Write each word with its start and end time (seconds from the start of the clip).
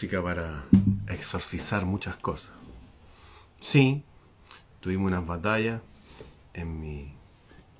música 0.00 0.22
para 0.22 0.64
exorcizar 1.08 1.84
muchas 1.84 2.16
cosas. 2.16 2.52
Sí, 3.60 4.02
tuvimos 4.80 5.08
unas 5.08 5.26
batallas 5.26 5.82
en 6.54 6.80
mi 6.80 7.12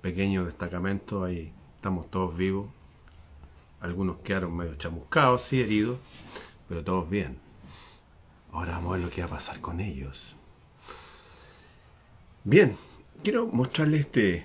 pequeño 0.03 0.45
destacamento, 0.45 1.25
ahí 1.25 1.51
estamos 1.77 2.11
todos 2.11 2.37
vivos. 2.37 2.69
Algunos 3.81 4.19
quedaron 4.19 4.55
medio 4.55 4.75
chamuscados, 4.75 5.41
sí, 5.41 5.63
heridos, 5.63 5.99
pero 6.69 6.85
todos 6.85 7.09
bien. 7.09 7.39
Ahora 8.53 8.73
vamos 8.73 8.91
a 8.91 8.97
ver 8.97 9.07
lo 9.07 9.11
que 9.11 9.23
va 9.23 9.29
a 9.29 9.31
pasar 9.31 9.59
con 9.63 9.81
ellos. 9.81 10.37
Bien, 12.45 12.77
quiero 13.25 13.47
mostrarles 13.47 14.01
este 14.01 14.45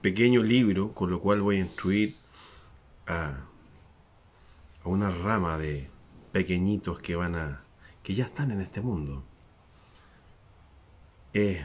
pequeño 0.00 0.44
libro 0.44 0.92
con 0.92 1.10
lo 1.10 1.20
cual 1.20 1.40
voy 1.40 1.56
a 1.56 1.60
instruir 1.62 2.14
a, 3.08 3.40
una 4.84 5.10
rama 5.10 5.58
de 5.58 5.90
pequeñitos 6.32 6.98
que 7.00 7.14
van 7.14 7.34
a 7.36 7.62
que 8.02 8.14
ya 8.14 8.24
están 8.24 8.50
en 8.50 8.60
este 8.60 8.80
mundo. 8.80 9.22
Eh, 11.34 11.64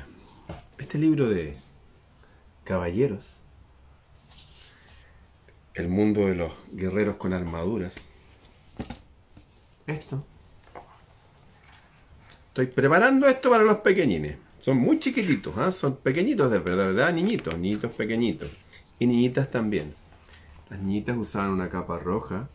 este 0.77 0.97
libro 0.97 1.29
de 1.29 1.57
caballeros, 2.63 3.39
el 5.73 5.87
mundo 5.87 6.27
de 6.27 6.35
los 6.35 6.53
guerreros 6.71 7.17
con 7.17 7.33
armaduras. 7.33 7.95
Esto. 9.87 10.23
Estoy 12.49 12.67
preparando 12.67 13.27
esto 13.27 13.49
para 13.49 13.63
los 13.63 13.77
pequeñines. 13.77 14.37
Son 14.59 14.77
muy 14.77 14.99
chiquititos, 14.99 15.57
¿ah? 15.57 15.71
son 15.71 15.97
pequeñitos 15.97 16.51
de 16.51 16.59
verdad, 16.59 17.13
niñitos, 17.13 17.57
niñitos 17.57 17.91
pequeñitos. 17.91 18.49
Y 18.99 19.05
niñitas 19.05 19.49
también. 19.49 19.93
Las 20.69 20.79
niñitas 20.79 21.15
usaban 21.15 21.51
una 21.51 21.69
capa 21.69 21.99
roja 21.99 22.49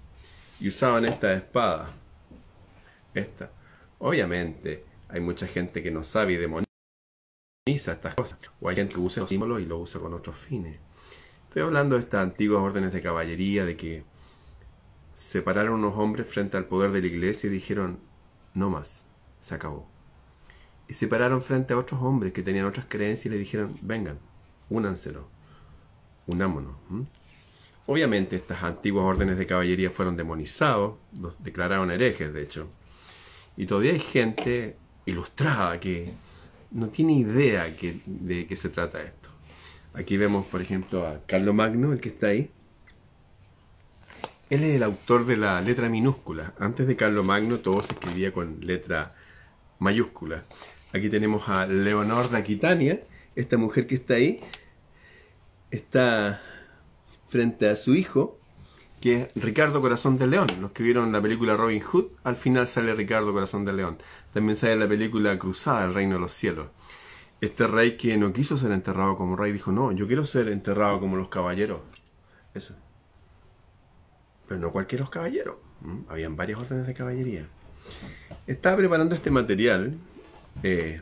y 0.61 0.69
usaban 0.69 1.05
esta 1.05 1.33
espada. 1.33 2.02
Esta. 3.15 3.51
Obviamente, 3.99 4.85
hay 5.09 5.21
mucha 5.21 5.47
gente 5.47 5.83
que 5.83 5.91
no 5.91 6.05
sabe 6.05 6.33
y 6.33 6.37
demoniza 6.37 6.67
estas 7.67 8.15
cosas. 8.15 8.39
O 8.61 8.69
hay 8.69 8.77
gente 8.77 8.95
que 8.95 9.01
usa 9.01 9.23
los 9.23 9.31
símbolos 9.31 9.61
y 9.61 9.67
lo 9.67 9.79
usa 9.79 10.01
con 10.01 10.15
otros 10.15 10.37
fines. 10.37 10.79
Estoy 11.45 11.63
hablando 11.63 11.97
de 11.97 12.01
estas 12.01 12.23
antiguas 12.23 12.63
órdenes 12.63 12.93
de 12.93 13.03
caballería, 13.03 13.65
de 13.65 13.77
que 13.77 14.05
separaron 15.15 15.75
unos 15.75 15.97
hombres 15.97 16.27
frente 16.27 16.57
al 16.57 16.65
poder 16.65 16.91
de 16.93 17.03
la 17.03 17.07
iglesia 17.07 17.49
y 17.49 17.51
dijeron, 17.51 17.99
no 18.55 18.71
más, 18.71 19.05
se 19.41 19.55
acabó 19.55 19.93
y 20.93 20.95
se 20.95 21.09
pararon 21.09 21.41
frente 21.41 21.73
a 21.73 21.79
otros 21.79 22.03
hombres 22.03 22.35
que 22.35 22.43
tenían 22.43 22.67
otras 22.67 22.85
creencias 22.87 23.25
y 23.25 23.31
le 23.31 23.39
dijeron, 23.39 23.79
vengan, 23.81 24.19
únanselo, 24.69 25.27
unámonos. 26.27 26.75
Obviamente 27.87 28.37
estas 28.37 28.63
antiguas 28.63 29.07
órdenes 29.07 29.39
de 29.39 29.47
caballería 29.47 29.91
fueron 29.91 30.19
demonizados, 30.19 30.97
los 31.19 31.43
declararon 31.43 31.91
herejes 31.91 32.35
de 32.35 32.43
hecho, 32.43 32.69
y 33.57 33.67
todavía 33.67 33.93
hay 33.93 34.01
gente 34.01 34.77
ilustrada 35.07 35.79
que 35.79 36.13
no 36.71 36.89
tiene 36.89 37.15
idea 37.15 37.65
de 38.07 38.47
qué 38.47 38.57
se 38.57 38.69
trata 38.69 39.03
esto. 39.03 39.29
Aquí 39.95 40.17
vemos, 40.17 40.47
por 40.47 40.63
ejemplo, 40.63 41.07
a 41.07 41.21
Carlo 41.27 41.53
Magno, 41.53 41.93
el 41.93 42.01
que 42.01 42.09
está 42.09 42.29
ahí. 42.29 42.51
Él 44.49 44.65
es 44.65 44.77
el 44.77 44.83
autor 44.83 45.27
de 45.27 45.37
la 45.37 45.61
letra 45.61 45.89
minúscula. 45.89 46.55
Antes 46.59 46.87
de 46.87 46.97
Carlo 46.97 47.23
Magno 47.25 47.59
todo 47.59 47.83
se 47.83 47.93
escribía 47.93 48.33
con 48.33 48.59
letra 48.61 49.15
mayúscula. 49.79 50.45
Aquí 50.93 51.09
tenemos 51.09 51.49
a 51.49 51.67
Leonor 51.67 52.31
de 52.31 52.39
Aquitania, 52.39 53.01
esta 53.35 53.57
mujer 53.57 53.87
que 53.87 53.95
está 53.95 54.15
ahí, 54.15 54.41
está 55.71 56.43
frente 57.31 57.69
a 57.69 57.77
su 57.77 57.95
hijo, 57.95 58.39
que 59.03 59.23
es 59.23 59.29
Ricardo 59.35 59.83
Corazón 59.83 60.17
de 60.17 60.29
León. 60.29 60.47
Los 60.61 60.71
que 60.71 60.85
vieron 60.85 61.11
la 61.11 61.21
película 61.21 61.57
Robin 61.57 61.83
Hood, 61.83 62.07
al 62.23 62.37
final 62.37 62.69
sale 62.69 62.95
Ricardo 62.95 63.33
Corazón 63.33 63.65
de 63.65 63.73
León. 63.73 63.99
También 64.33 64.55
sale 64.55 64.77
la 64.77 64.89
película 64.89 65.37
Cruzada, 65.41 65.85
el 65.85 65.93
Reino 65.93 66.15
de 66.15 66.21
los 66.21 66.33
Cielos. 66.33 66.69
Este 67.41 67.67
rey 67.67 67.97
que 67.97 68.17
no 68.17 68.33
quiso 68.33 68.57
ser 68.57 68.71
enterrado 68.71 69.17
como 69.17 69.35
rey 69.35 69.51
dijo, 69.51 69.73
no, 69.73 69.91
yo 69.91 70.07
quiero 70.07 70.25
ser 70.25 70.49
enterrado 70.49 71.01
como 71.01 71.17
los 71.17 71.29
caballeros. 71.29 71.81
Eso. 72.55 72.75
Pero 74.47 74.61
no 74.61 74.71
cualquiera 74.71 75.03
los 75.03 75.11
caballeros. 75.11 75.57
Habían 76.09 76.37
varias 76.37 76.61
órdenes 76.61 76.87
de 76.87 76.95
caballería. 76.95 77.47
Estaba 78.47 78.77
preparando 78.77 79.17
este 79.17 79.33
material 79.33 79.99
eh, 80.63 81.01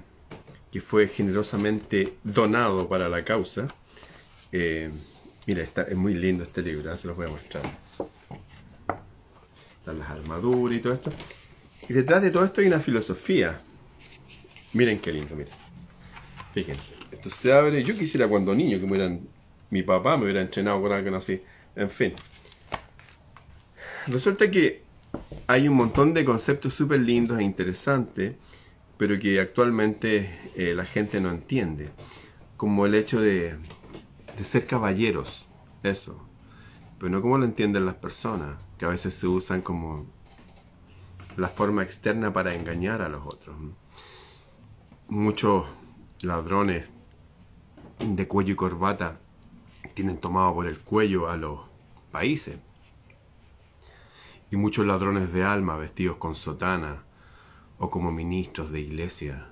que 0.72 0.80
fue 0.80 1.06
generosamente 1.06 2.14
donado 2.24 2.88
para 2.88 3.10
la 3.10 3.22
causa. 3.26 3.68
Eh, 4.52 4.90
mira, 5.46 5.62
está, 5.62 5.82
es 5.82 5.96
muy 5.96 6.14
lindo 6.14 6.44
este 6.44 6.62
libro, 6.62 6.90
¿eh? 6.90 6.96
se 6.96 7.06
los 7.06 7.14
voy 7.14 7.26
a 7.26 7.30
mostrar. 7.30 7.89
Están 9.80 9.98
las 9.98 10.10
armaduras 10.10 10.78
y 10.78 10.80
todo 10.80 10.92
esto. 10.92 11.10
Y 11.88 11.92
detrás 11.92 12.22
de 12.22 12.30
todo 12.30 12.44
esto 12.44 12.60
hay 12.60 12.68
una 12.68 12.78
filosofía. 12.80 13.60
Miren 14.72 15.00
qué 15.00 15.12
lindo, 15.12 15.34
miren. 15.34 15.52
Fíjense, 16.54 16.94
esto 17.10 17.28
se 17.28 17.52
abre. 17.52 17.82
Yo 17.82 17.96
quisiera 17.96 18.28
cuando 18.28 18.54
niño 18.54 18.78
que 18.78 18.86
me 18.86 18.92
hubieran, 18.92 19.20
mi 19.70 19.82
papá 19.82 20.16
me 20.16 20.24
hubiera 20.24 20.40
entrenado 20.40 20.80
con 20.80 20.92
algo 20.92 21.16
así. 21.16 21.42
En 21.74 21.90
fin. 21.90 22.14
Resulta 24.06 24.50
que 24.50 24.82
hay 25.46 25.68
un 25.68 25.74
montón 25.74 26.14
de 26.14 26.24
conceptos 26.24 26.74
súper 26.74 27.00
lindos 27.00 27.38
e 27.38 27.42
interesantes 27.42 28.34
pero 29.00 29.18
que 29.18 29.40
actualmente 29.40 30.28
eh, 30.54 30.74
la 30.74 30.84
gente 30.84 31.22
no 31.22 31.30
entiende, 31.30 31.88
como 32.58 32.84
el 32.84 32.94
hecho 32.94 33.18
de, 33.18 33.56
ser 34.44 34.66
caballeros, 34.66 35.48
eso, 35.82 36.22
pero 37.00 37.10
no 37.10 37.22
como 37.22 37.38
lo 37.38 37.46
entienden 37.46 37.86
las 37.86 37.94
personas, 37.94 38.58
que 38.76 38.84
a 38.84 38.88
veces 38.88 39.14
se 39.14 39.26
usan 39.26 39.62
como 39.62 40.04
la 41.38 41.48
forma 41.48 41.82
externa 41.82 42.30
para 42.30 42.54
engañar 42.54 43.00
a 43.00 43.08
los 43.08 43.24
otros. 43.24 43.56
Muchos 45.08 45.64
ladrones 46.20 46.84
de 48.00 48.28
cuello 48.28 48.52
y 48.52 48.56
corbata 48.56 49.18
tienen 49.94 50.18
tomado 50.18 50.52
por 50.52 50.66
el 50.66 50.78
cuello 50.78 51.30
a 51.30 51.38
los 51.38 51.60
países. 52.12 52.58
Y 54.50 54.56
muchos 54.56 54.84
ladrones 54.84 55.32
de 55.32 55.42
alma 55.42 55.78
vestidos 55.78 56.18
con 56.18 56.34
sotana 56.34 57.04
o 57.78 57.88
como 57.88 58.12
ministros 58.12 58.70
de 58.72 58.80
iglesia 58.80 59.48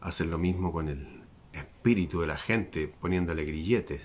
hacen 0.00 0.30
lo 0.30 0.38
mismo 0.38 0.72
con 0.72 0.88
el 0.88 1.24
espíritu 1.52 2.22
de 2.22 2.26
la 2.26 2.38
gente 2.38 2.88
poniéndole 2.88 3.44
grilletes. 3.44 4.00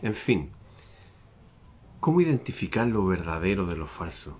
En 0.00 0.14
fin, 0.14 0.52
¿cómo 2.00 2.20
identificar 2.20 2.86
lo 2.86 3.06
verdadero 3.06 3.66
de 3.66 3.76
lo 3.76 3.86
falso? 3.86 4.38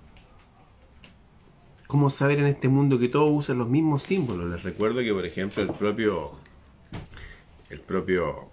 ¿Cómo 1.87 2.09
saber 2.09 2.39
en 2.39 2.45
este 2.45 2.67
mundo 2.69 2.99
que 2.99 3.07
todos 3.07 3.29
usan 3.31 3.57
los 3.57 3.69
mismos 3.69 4.03
símbolos? 4.03 4.49
Les 4.49 4.63
recuerdo 4.63 5.01
que, 5.01 5.13
por 5.13 5.25
ejemplo, 5.25 5.61
el 5.63 5.69
propio, 5.69 6.31
el 7.69 7.79
propio 7.81 8.49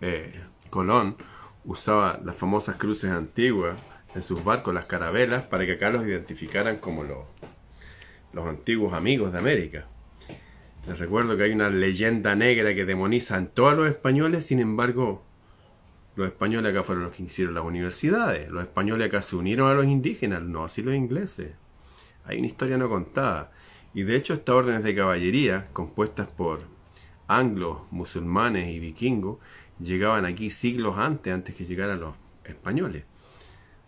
eh, 0.00 0.32
Colón 0.70 1.16
usaba 1.64 2.20
las 2.24 2.36
famosas 2.36 2.76
cruces 2.76 3.10
antiguas 3.10 3.78
en 4.14 4.22
sus 4.22 4.42
barcos, 4.42 4.74
las 4.74 4.86
carabelas, 4.86 5.44
para 5.44 5.66
que 5.66 5.72
acá 5.72 5.90
los 5.90 6.06
identificaran 6.06 6.78
como 6.78 7.04
los 7.04 7.24
los 8.36 8.46
antiguos 8.46 8.92
amigos 8.92 9.32
de 9.32 9.38
América. 9.38 9.86
Les 10.86 10.98
recuerdo 10.98 11.36
que 11.36 11.44
hay 11.44 11.52
una 11.52 11.70
leyenda 11.70 12.36
negra 12.36 12.74
que 12.74 12.84
demoniza 12.84 13.36
a 13.36 13.46
todos 13.46 13.76
los 13.76 13.88
españoles, 13.88 14.46
sin 14.46 14.60
embargo, 14.60 15.24
los 16.16 16.26
españoles 16.26 16.70
acá 16.70 16.82
fueron 16.82 17.04
los 17.04 17.12
que 17.14 17.22
hicieron 17.22 17.54
las 17.54 17.64
universidades, 17.64 18.50
los 18.50 18.62
españoles 18.62 19.08
acá 19.08 19.22
se 19.22 19.36
unieron 19.36 19.70
a 19.70 19.74
los 19.74 19.84
indígenas, 19.84 20.42
no 20.42 20.64
así 20.64 20.82
los 20.82 20.94
ingleses. 20.94 21.52
Hay 22.24 22.38
una 22.38 22.46
historia 22.46 22.78
no 22.78 22.88
contada. 22.88 23.52
Y 23.94 24.02
de 24.02 24.16
hecho 24.16 24.34
estas 24.34 24.54
órdenes 24.54 24.82
de 24.82 24.94
caballería, 24.94 25.68
compuestas 25.72 26.28
por 26.28 26.60
anglos, 27.28 27.78
musulmanes 27.90 28.68
y 28.68 28.78
vikingos, 28.78 29.38
llegaban 29.78 30.24
aquí 30.24 30.50
siglos 30.50 30.96
antes, 30.98 31.32
antes 31.32 31.54
que 31.54 31.66
llegaran 31.66 32.00
los 32.00 32.14
españoles. 32.44 33.04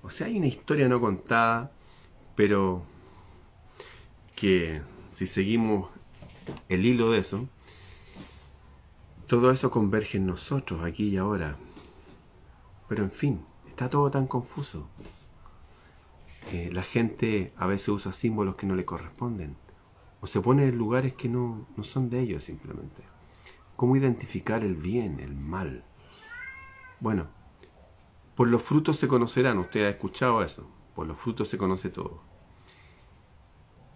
O 0.03 0.11
sea, 0.11 0.27
hay 0.27 0.37
una 0.37 0.47
historia 0.47 0.89
no 0.89 1.01
contada, 1.01 1.73
pero 2.37 2.85
que 4.37 4.83
si 5.13 5.27
seguimos 5.27 5.91
el 6.69 6.85
hilo 6.85 7.11
de 7.11 7.19
eso, 7.19 7.49
todo 9.27 9.51
eso 9.51 9.71
converge 9.71 10.19
en 10.19 10.27
nosotros, 10.27 10.85
aquí 10.85 11.09
y 11.09 11.17
ahora. 11.17 11.57
Pero 12.89 13.05
en 13.05 13.11
fin, 13.11 13.45
está 13.69 13.89
todo 13.89 14.11
tan 14.11 14.27
confuso. 14.27 14.89
la 16.53 16.83
gente 16.83 17.53
a 17.57 17.67
veces 17.67 17.89
usa 17.89 18.13
símbolos 18.13 18.57
que 18.57 18.67
no 18.67 18.75
le 18.75 18.85
corresponden. 18.85 19.57
O 20.21 20.27
se 20.27 20.41
pone 20.41 20.67
en 20.67 20.77
lugares 20.77 21.15
que 21.15 21.29
no, 21.29 21.67
no 21.77 21.85
son 21.85 22.11
de 22.11 22.21
ellos 22.21 22.43
simplemente. 22.45 23.03
¿Cómo 23.77 23.95
identificar 23.95 24.65
el 24.65 24.75
bien, 24.75 25.21
el 25.21 25.37
mal? 25.37 25.85
Bueno, 27.01 27.29
por 28.35 28.49
los 28.49 28.63
frutos 28.63 28.97
se 28.97 29.07
conocerán. 29.07 29.59
Usted 29.59 29.85
ha 29.85 29.91
escuchado 29.91 30.43
eso. 30.43 30.69
Por 30.95 31.07
los 31.07 31.19
frutos 31.19 31.49
se 31.49 31.59
conoce 31.59 31.91
todo. 31.91 32.23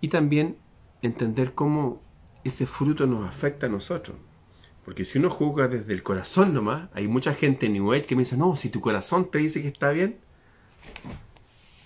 Y 0.00 0.08
también 0.08 0.58
entender 1.00 1.54
cómo 1.54 2.00
ese 2.44 2.66
fruto 2.66 3.06
nos 3.06 3.28
afecta 3.28 3.66
a 3.66 3.70
nosotros. 3.70 4.16
Porque 4.84 5.04
si 5.04 5.18
uno 5.18 5.30
juzga 5.30 5.68
desde 5.68 5.92
el 5.92 6.02
corazón 6.02 6.54
nomás, 6.54 6.88
hay 6.92 7.06
mucha 7.06 7.34
gente 7.34 7.66
en 7.66 7.74
New 7.74 7.92
Age 7.92 8.02
que 8.02 8.16
me 8.16 8.22
dice, 8.22 8.36
no, 8.36 8.56
si 8.56 8.68
tu 8.68 8.80
corazón 8.80 9.30
te 9.30 9.38
dice 9.38 9.62
que 9.62 9.68
está 9.68 9.90
bien, 9.90 10.18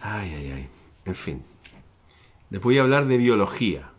Ay, 0.00 0.32
ay, 0.34 0.52
ay. 0.52 0.68
En 1.04 1.14
fin. 1.14 1.44
Les 2.50 2.60
voy 2.60 2.78
a 2.78 2.82
hablar 2.82 3.06
de 3.06 3.16
biología. 3.16 3.90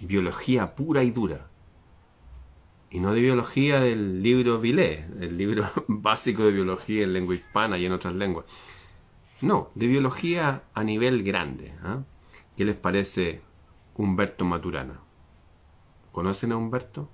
Biología 0.00 0.74
pura 0.74 1.02
y 1.02 1.10
dura. 1.10 1.48
Y 2.90 3.00
no 3.00 3.12
de 3.12 3.20
biología 3.20 3.80
del 3.80 4.22
libro 4.22 4.60
Vilé, 4.60 5.06
el 5.20 5.36
libro 5.36 5.68
básico 5.88 6.44
de 6.44 6.52
biología 6.52 7.02
en 7.02 7.12
lengua 7.12 7.34
hispana 7.34 7.78
y 7.78 7.86
en 7.86 7.92
otras 7.92 8.14
lenguas. 8.14 8.46
No, 9.40 9.70
de 9.74 9.86
biología 9.86 10.62
a 10.74 10.84
nivel 10.84 11.22
grande. 11.22 11.72
¿ah? 11.82 12.02
¿Qué 12.56 12.64
les 12.64 12.76
parece 12.76 13.40
Humberto 13.96 14.44
Maturana? 14.44 15.00
¿Conocen 16.12 16.52
a 16.52 16.56
Humberto? 16.56 17.10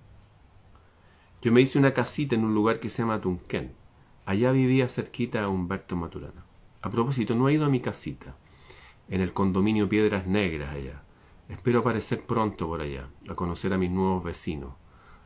Yo 1.42 1.52
me 1.52 1.62
hice 1.62 1.78
una 1.78 1.94
casita 1.94 2.34
en 2.34 2.44
un 2.44 2.54
lugar 2.54 2.80
que 2.80 2.90
se 2.90 3.00
llama 3.00 3.20
Tunquén. 3.20 3.72
Allá 4.26 4.52
vivía 4.52 4.90
cerquita 4.90 5.42
a 5.42 5.48
Humberto 5.48 5.96
Maturana. 5.96 6.44
A 6.82 6.90
propósito, 6.90 7.34
no 7.34 7.48
he 7.48 7.54
ido 7.54 7.64
a 7.64 7.70
mi 7.70 7.80
casita, 7.80 8.34
en 9.08 9.22
el 9.22 9.32
condominio 9.32 9.88
Piedras 9.88 10.26
Negras 10.26 10.74
allá. 10.74 11.02
Espero 11.48 11.80
aparecer 11.80 12.22
pronto 12.26 12.66
por 12.66 12.82
allá, 12.82 13.08
a 13.28 13.34
conocer 13.34 13.72
a 13.72 13.78
mis 13.78 13.90
nuevos 13.90 14.22
vecinos, 14.22 14.74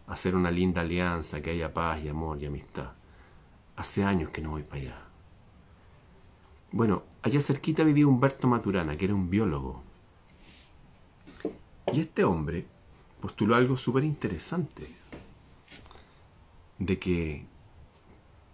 a 0.07 0.13
hacer 0.13 0.37
una 0.37 0.53
linda 0.53 0.83
alianza, 0.83 1.43
que 1.43 1.51
haya 1.51 1.75
paz 1.75 2.01
y 2.05 2.09
amor 2.09 2.41
y 2.41 2.47
amistad. 2.47 2.93
Hace 3.75 4.05
años 4.05 4.31
que 4.31 4.41
no 4.41 4.51
voy 4.51 4.63
para 4.63 4.83
allá. 4.83 4.99
Bueno, 6.71 7.03
allá 7.23 7.41
cerquita 7.41 7.83
vivía 7.83 8.07
Humberto 8.07 8.47
Maturana, 8.47 8.97
que 8.97 9.07
era 9.07 9.15
un 9.15 9.31
biólogo. 9.31 9.83
Y 11.93 12.01
este 12.01 12.23
hombre 12.23 12.67
postuló 13.21 13.57
algo 13.57 13.77
súper 13.77 14.05
interesante 14.05 14.87
de 16.79 16.99
que 16.99 17.47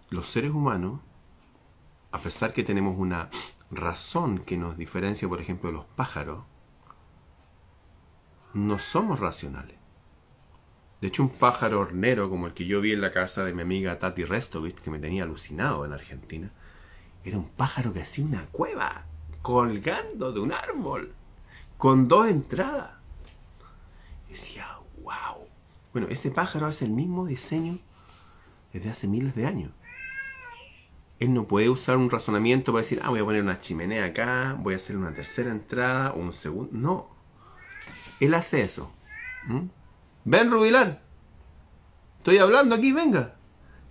los 0.09 0.27
seres 0.27 0.51
humanos, 0.51 0.99
a 2.11 2.19
pesar 2.19 2.53
que 2.53 2.63
tenemos 2.63 2.97
una 2.97 3.29
razón 3.71 4.39
que 4.39 4.57
nos 4.57 4.77
diferencia, 4.77 5.27
por 5.27 5.41
ejemplo, 5.41 5.69
de 5.69 5.77
los 5.77 5.85
pájaros, 5.85 6.43
no 8.53 8.79
somos 8.79 9.19
racionales. 9.19 9.77
De 10.99 11.07
hecho, 11.07 11.23
un 11.23 11.29
pájaro 11.29 11.79
hornero 11.79 12.29
como 12.29 12.47
el 12.47 12.53
que 12.53 12.65
yo 12.65 12.79
vi 12.79 12.91
en 12.91 13.01
la 13.01 13.11
casa 13.11 13.43
de 13.43 13.53
mi 13.53 13.63
amiga 13.63 13.97
Tati 13.97 14.23
Restovich, 14.23 14.75
que 14.75 14.91
me 14.91 14.99
tenía 14.99 15.23
alucinado 15.23 15.83
en 15.85 15.93
Argentina, 15.93 16.51
era 17.23 17.37
un 17.37 17.49
pájaro 17.49 17.93
que 17.93 18.01
hacía 18.01 18.25
una 18.25 18.45
cueva 18.51 19.05
colgando 19.41 20.31
de 20.31 20.39
un 20.39 20.51
árbol, 20.53 21.13
con 21.77 22.07
dos 22.07 22.27
entradas. 22.27 22.91
Y 24.27 24.33
decía, 24.33 24.67
wow. 25.01 25.47
Bueno, 25.93 26.07
ese 26.09 26.29
pájaro 26.29 26.67
hace 26.67 26.85
el 26.85 26.91
mismo 26.91 27.25
diseño 27.25 27.79
desde 28.73 28.89
hace 28.89 29.07
miles 29.07 29.35
de 29.35 29.45
años. 29.45 29.71
Él 31.19 31.33
no 31.33 31.45
puede 31.45 31.69
usar 31.69 31.97
un 31.97 32.09
razonamiento 32.09 32.71
para 32.71 32.81
decir, 32.81 32.99
ah, 33.03 33.09
voy 33.09 33.19
a 33.19 33.23
poner 33.23 33.43
una 33.43 33.59
chimenea 33.59 34.05
acá, 34.05 34.57
voy 34.59 34.73
a 34.73 34.77
hacer 34.77 34.97
una 34.97 35.13
tercera 35.13 35.51
entrada 35.51 36.13
o 36.13 36.19
un 36.19 36.33
segundo. 36.33 36.71
No. 36.71 37.09
Él 38.19 38.33
hace 38.33 38.61
eso. 38.61 38.91
¿Mm? 39.45 39.67
Ven, 40.25 40.49
Rubilán. 40.49 40.99
Estoy 42.17 42.37
hablando 42.37 42.73
aquí, 42.73 42.91
venga. 42.91 43.35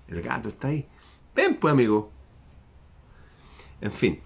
El 0.09 0.23
gato 0.23 0.49
está 0.49 0.69
ahí. 0.69 0.89
Ven, 1.35 1.57
pues, 1.57 1.73
amigo. 1.73 2.11
En 3.81 3.93
fin. 3.93 4.21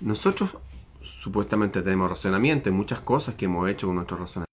Nosotros 0.00 0.56
supuestamente 1.00 1.82
tenemos 1.82 2.10
razonamiento 2.10 2.68
en 2.68 2.74
muchas 2.74 3.00
cosas 3.00 3.36
que 3.36 3.44
hemos 3.44 3.68
hecho 3.68 3.86
con 3.86 3.96
nuestro 3.96 4.16
razonamiento 4.16 4.44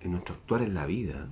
en 0.00 0.12
nuestro 0.12 0.34
actuar 0.34 0.62
en 0.62 0.74
la 0.74 0.86
vida, 0.86 1.28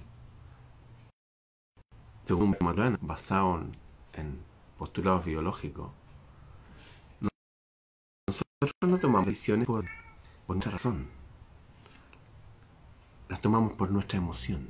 según 2.24 2.56
Maturana, 2.60 2.98
basado 3.00 3.64
en, 4.12 4.38
postulados 4.76 5.24
biológicos, 5.24 5.90
nosotros 8.26 8.72
no 8.86 8.98
tomamos 8.98 9.26
decisiones 9.26 9.66
por, 9.66 9.86
por 10.46 10.56
nuestra 10.56 10.72
razón, 10.72 11.08
las 13.28 13.40
tomamos 13.40 13.72
por 13.74 13.90
nuestra 13.90 14.18
emoción. 14.18 14.68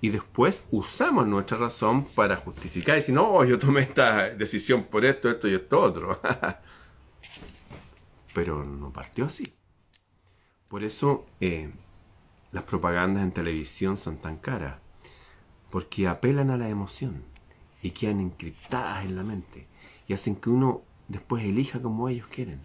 Y 0.00 0.10
después 0.10 0.64
usamos 0.70 1.26
nuestra 1.26 1.56
razón 1.56 2.04
para 2.04 2.36
justificar 2.36 2.96
y 2.96 3.00
decir, 3.00 3.14
no, 3.14 3.42
yo 3.44 3.58
tomé 3.58 3.80
esta 3.80 4.28
decisión 4.30 4.84
por 4.84 5.04
esto, 5.04 5.30
esto 5.30 5.48
y 5.48 5.54
esto 5.54 5.80
otro. 5.80 6.20
Pero 8.34 8.64
no 8.64 8.92
partió 8.92 9.24
así. 9.24 9.44
Por 10.74 10.82
eso 10.82 11.24
eh, 11.40 11.70
las 12.50 12.64
propagandas 12.64 13.22
en 13.22 13.30
televisión 13.30 13.96
son 13.96 14.16
tan 14.16 14.38
caras, 14.38 14.74
porque 15.70 16.08
apelan 16.08 16.50
a 16.50 16.56
la 16.56 16.68
emoción 16.68 17.22
y 17.80 17.90
quedan 17.90 18.18
encriptadas 18.18 19.04
en 19.04 19.14
la 19.14 19.22
mente 19.22 19.68
y 20.08 20.14
hacen 20.14 20.34
que 20.34 20.50
uno 20.50 20.82
después 21.06 21.44
elija 21.44 21.80
como 21.80 22.08
ellos 22.08 22.26
quieren. 22.26 22.58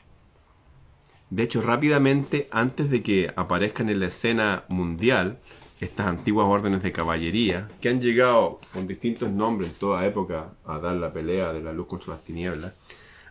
De 1.29 1.43
hecho, 1.43 1.61
rápidamente, 1.61 2.47
antes 2.49 2.89
de 2.89 3.03
que 3.03 3.31
aparezcan 3.35 3.89
en 3.89 3.99
la 3.99 4.07
escena 4.07 4.63
mundial 4.69 5.37
estas 5.79 6.07
antiguas 6.07 6.47
órdenes 6.47 6.81
de 6.81 6.91
caballería, 6.91 7.67
que 7.79 7.89
han 7.89 8.01
llegado 8.01 8.59
con 8.73 8.87
distintos 8.87 9.29
nombres 9.29 9.73
en 9.73 9.77
toda 9.77 10.03
época 10.07 10.53
a 10.65 10.79
dar 10.79 10.95
la 10.95 11.13
pelea 11.13 11.53
de 11.53 11.61
la 11.61 11.73
luz 11.73 11.85
contra 11.85 12.15
las 12.15 12.23
tinieblas, 12.23 12.73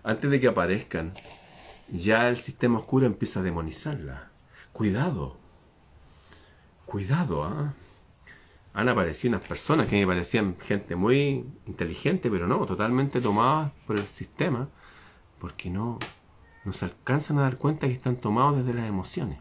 antes 0.05 0.31
de 0.31 0.39
que 0.39 0.47
aparezcan, 0.47 1.15
ya 1.93 2.29
el 2.29 2.37
sistema 2.37 2.79
oscuro 2.79 3.07
empieza 3.07 3.41
a 3.41 3.43
demonizarla 3.43 4.28
Cuidado. 4.73 5.37
Cuidado, 6.87 7.45
¿ah? 7.45 7.75
Han 8.75 8.89
aparecido 8.89 9.37
unas 9.37 9.49
personas 9.49 9.89
que 9.89 9.97
me 9.97 10.07
parecían 10.07 10.57
gente 10.61 10.95
muy 10.95 11.45
inteligente, 11.67 12.31
pero 12.31 12.47
no, 12.47 12.65
totalmente 12.65 13.21
tomadas 13.21 13.73
por 13.87 13.97
el 13.97 14.07
sistema, 14.07 14.69
porque 15.41 15.69
no 15.69 15.99
nos 16.65 16.83
alcanzan 16.83 17.39
a 17.39 17.43
dar 17.43 17.57
cuenta 17.57 17.89
que 17.89 17.95
están 17.95 18.17
tomados 18.17 18.59
desde 18.59 18.75
las 18.79 18.89
emociones. 18.89 19.39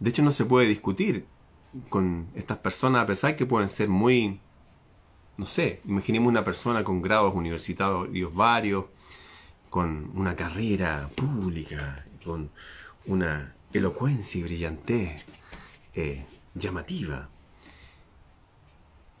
De 0.00 0.10
hecho, 0.10 0.22
no 0.22 0.32
se 0.32 0.44
puede 0.44 0.66
discutir 0.66 1.26
con 1.88 2.28
estas 2.34 2.58
personas, 2.58 3.04
a 3.04 3.06
pesar 3.06 3.36
que 3.36 3.46
pueden 3.46 3.68
ser 3.68 3.88
muy, 3.88 4.40
no 5.36 5.46
sé, 5.46 5.80
imaginemos 5.84 6.28
una 6.28 6.44
persona 6.44 6.82
con 6.82 7.00
grados 7.00 7.34
universitarios 7.34 8.34
varios, 8.34 8.86
con 9.70 10.10
una 10.14 10.34
carrera 10.34 11.08
pública, 11.14 12.04
con 12.24 12.50
una 13.06 13.54
elocuencia 13.72 14.40
y 14.40 14.42
brillantez 14.42 15.24
eh, 15.94 16.24
llamativa. 16.54 17.28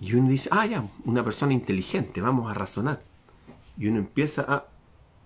Y 0.00 0.14
uno 0.14 0.28
dice, 0.28 0.48
ah, 0.52 0.66
ya, 0.66 0.84
una 1.04 1.24
persona 1.24 1.52
inteligente, 1.52 2.20
vamos 2.20 2.50
a 2.50 2.54
razonar. 2.54 3.02
Y 3.78 3.88
uno 3.88 3.98
empieza 3.98 4.42
a 4.42 4.66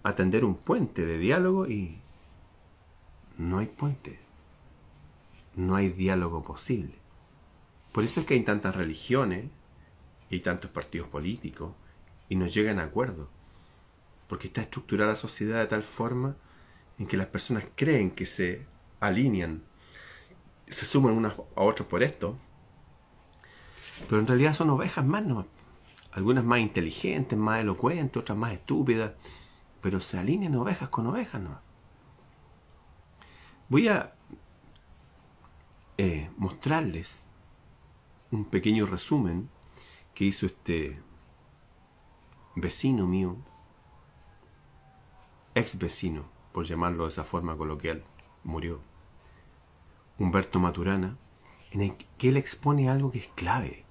atender 0.02 0.44
un 0.44 0.54
puente 0.54 1.04
de 1.06 1.18
diálogo 1.18 1.66
y 1.66 1.98
no 3.38 3.58
hay 3.58 3.66
puente. 3.66 4.18
No 5.56 5.74
hay 5.74 5.88
diálogo 5.88 6.42
posible. 6.42 6.94
Por 7.92 8.04
eso 8.04 8.20
es 8.20 8.26
que 8.26 8.34
hay 8.34 8.42
tantas 8.42 8.76
religiones 8.76 9.46
y 10.28 10.40
tantos 10.40 10.70
partidos 10.70 11.08
políticos 11.08 11.72
y 12.28 12.36
no 12.36 12.46
llegan 12.46 12.78
a 12.78 12.84
acuerdo. 12.84 13.28
Porque 14.28 14.48
está 14.48 14.60
estructurada 14.60 15.12
la 15.12 15.16
sociedad 15.16 15.60
de 15.60 15.66
tal 15.66 15.82
forma 15.82 16.36
en 16.98 17.06
que 17.06 17.16
las 17.16 17.26
personas 17.26 17.64
creen 17.74 18.10
que 18.10 18.26
se 18.26 18.66
alinean, 19.00 19.62
se 20.68 20.86
suman 20.86 21.12
unas 21.12 21.34
a 21.34 21.62
otros 21.62 21.86
por 21.88 22.02
esto, 22.02 22.38
pero 24.08 24.20
en 24.20 24.26
realidad 24.26 24.54
son 24.54 24.70
ovejas 24.70 25.04
más 25.04 25.24
no 25.24 25.46
Algunas 26.12 26.44
más 26.44 26.60
inteligentes, 26.60 27.38
más 27.38 27.60
elocuentes, 27.60 28.16
otras 28.16 28.36
más 28.36 28.52
estúpidas, 28.52 29.12
pero 29.80 30.00
se 30.00 30.18
alinean 30.18 30.54
ovejas 30.56 30.88
con 30.88 31.06
ovejas 31.06 31.40
no 31.40 31.60
Voy 33.68 33.88
a 33.88 34.14
eh, 35.98 36.30
mostrarles 36.36 37.24
un 38.30 38.44
pequeño 38.44 38.86
resumen 38.86 39.48
que 40.14 40.24
hizo 40.24 40.46
este 40.46 41.00
vecino 42.54 43.06
mío, 43.06 43.36
ex 45.54 45.78
vecino, 45.78 46.24
por 46.56 46.64
llamarlo 46.64 47.04
de 47.04 47.10
esa 47.10 47.22
forma 47.22 47.54
coloquial, 47.54 48.02
murió. 48.42 48.80
Humberto 50.18 50.58
Maturana, 50.58 51.18
en 51.70 51.82
el 51.82 51.94
que 52.16 52.30
él 52.30 52.38
expone 52.38 52.88
algo 52.88 53.10
que 53.10 53.18
es 53.18 53.28
clave. 53.34 53.84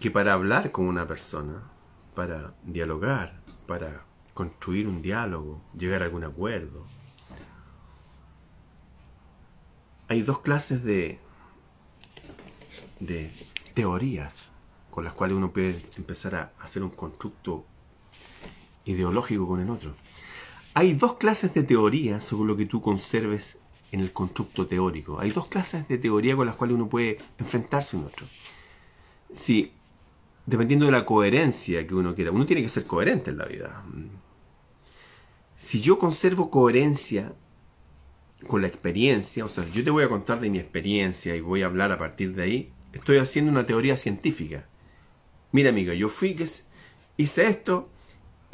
Que 0.00 0.10
para 0.10 0.32
hablar 0.32 0.72
con 0.72 0.86
una 0.88 1.06
persona, 1.06 1.62
para 2.16 2.54
dialogar, 2.64 3.40
para 3.68 4.04
construir 4.34 4.88
un 4.88 5.00
diálogo, 5.00 5.62
llegar 5.72 6.02
a 6.02 6.06
algún 6.06 6.24
acuerdo, 6.24 6.84
hay 10.08 10.22
dos 10.22 10.40
clases 10.40 10.82
de, 10.82 11.20
de 12.98 13.30
teorías 13.74 14.48
con 14.90 15.04
las 15.04 15.12
cuales 15.12 15.36
uno 15.36 15.52
puede 15.52 15.80
empezar 15.96 16.34
a 16.34 16.52
hacer 16.60 16.82
un 16.82 16.90
constructo 16.90 17.64
ideológico 18.84 19.46
con 19.46 19.60
el 19.60 19.70
otro. 19.70 19.94
Hay 20.74 20.94
dos 20.94 21.14
clases 21.14 21.54
de 21.54 21.62
teorías 21.62 22.24
sobre 22.24 22.48
lo 22.48 22.56
que 22.56 22.66
tú 22.66 22.80
conserves 22.80 23.58
en 23.92 24.00
el 24.00 24.12
constructo 24.12 24.66
teórico. 24.66 25.20
Hay 25.20 25.30
dos 25.30 25.46
clases 25.46 25.86
de 25.86 25.98
teoría 25.98 26.34
con 26.34 26.46
las 26.46 26.56
cuales 26.56 26.74
uno 26.74 26.88
puede 26.88 27.18
enfrentarse 27.38 27.96
a 27.96 28.00
un 28.00 28.06
otro. 28.06 28.26
Si, 29.32 29.72
dependiendo 30.46 30.86
de 30.86 30.92
la 30.92 31.06
coherencia 31.06 31.86
que 31.86 31.94
uno 31.94 32.14
quiera, 32.14 32.32
uno 32.32 32.44
tiene 32.44 32.62
que 32.62 32.68
ser 32.68 32.86
coherente 32.86 33.30
en 33.30 33.38
la 33.38 33.44
vida. 33.44 33.84
Si 35.56 35.80
yo 35.80 35.98
conservo 35.98 36.50
coherencia 36.50 37.32
con 38.48 38.62
la 38.62 38.68
experiencia, 38.68 39.44
o 39.44 39.48
sea, 39.48 39.64
yo 39.72 39.84
te 39.84 39.90
voy 39.90 40.02
a 40.02 40.08
contar 40.08 40.40
de 40.40 40.50
mi 40.50 40.58
experiencia 40.58 41.36
y 41.36 41.40
voy 41.40 41.62
a 41.62 41.66
hablar 41.66 41.92
a 41.92 41.98
partir 41.98 42.34
de 42.34 42.42
ahí, 42.42 42.72
estoy 42.92 43.18
haciendo 43.18 43.52
una 43.52 43.64
teoría 43.64 43.96
científica. 43.96 44.66
Mira, 45.52 45.70
amiga, 45.70 45.94
yo 45.94 46.08
fui 46.08 46.34
que 46.34 46.48
hice 47.16 47.46
esto, 47.46 47.88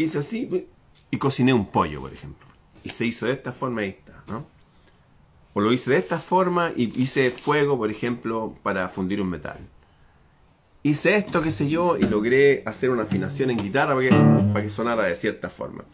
hice 0.02 0.18
así 0.18 0.66
y 1.10 1.16
cociné 1.18 1.52
un 1.52 1.66
pollo, 1.66 2.00
por 2.00 2.12
ejemplo. 2.12 2.46
Y 2.84 2.90
se 2.90 3.06
hizo 3.06 3.26
de 3.26 3.32
esta 3.32 3.52
forma 3.52 3.84
y 3.84 3.90
está, 3.90 4.22
¿no? 4.28 4.46
O 5.52 5.60
lo 5.60 5.72
hice 5.72 5.90
de 5.90 5.96
esta 5.96 6.18
forma 6.18 6.72
y 6.76 7.00
hice 7.00 7.30
fuego, 7.30 7.76
por 7.76 7.90
ejemplo, 7.90 8.54
para 8.62 8.88
fundir 8.88 9.20
un 9.20 9.28
metal. 9.28 9.58
Hice 10.82 11.16
esto, 11.16 11.42
qué 11.42 11.50
sé 11.50 11.68
yo, 11.68 11.96
y 11.98 12.02
logré 12.02 12.62
hacer 12.64 12.90
una 12.90 13.02
afinación 13.02 13.50
en 13.50 13.58
guitarra 13.58 13.94
para 13.94 14.08
que, 14.08 14.14
para 14.52 14.62
que 14.62 14.68
sonara 14.68 15.02
de 15.04 15.16
cierta 15.16 15.50
forma. 15.50 15.84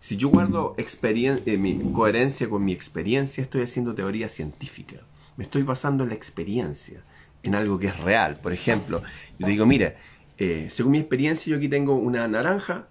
Si 0.00 0.16
yo 0.16 0.30
guardo 0.30 0.74
eh, 0.78 1.58
mi 1.58 1.92
coherencia 1.92 2.48
con 2.48 2.64
mi 2.64 2.72
experiencia, 2.72 3.42
estoy 3.42 3.62
haciendo 3.62 3.94
teoría 3.94 4.30
científica. 4.30 4.96
Me 5.36 5.44
estoy 5.44 5.62
basando 5.62 6.04
en 6.04 6.10
la 6.10 6.14
experiencia, 6.14 7.02
en 7.42 7.54
algo 7.54 7.78
que 7.78 7.88
es 7.88 8.00
real. 8.00 8.38
Por 8.42 8.52
ejemplo, 8.52 9.02
yo 9.38 9.46
digo, 9.46 9.66
mira, 9.66 9.96
eh, 10.38 10.68
según 10.70 10.92
mi 10.92 10.98
experiencia, 10.98 11.50
yo 11.50 11.58
aquí 11.58 11.68
tengo 11.68 11.96
una 11.96 12.26
naranja 12.28 12.88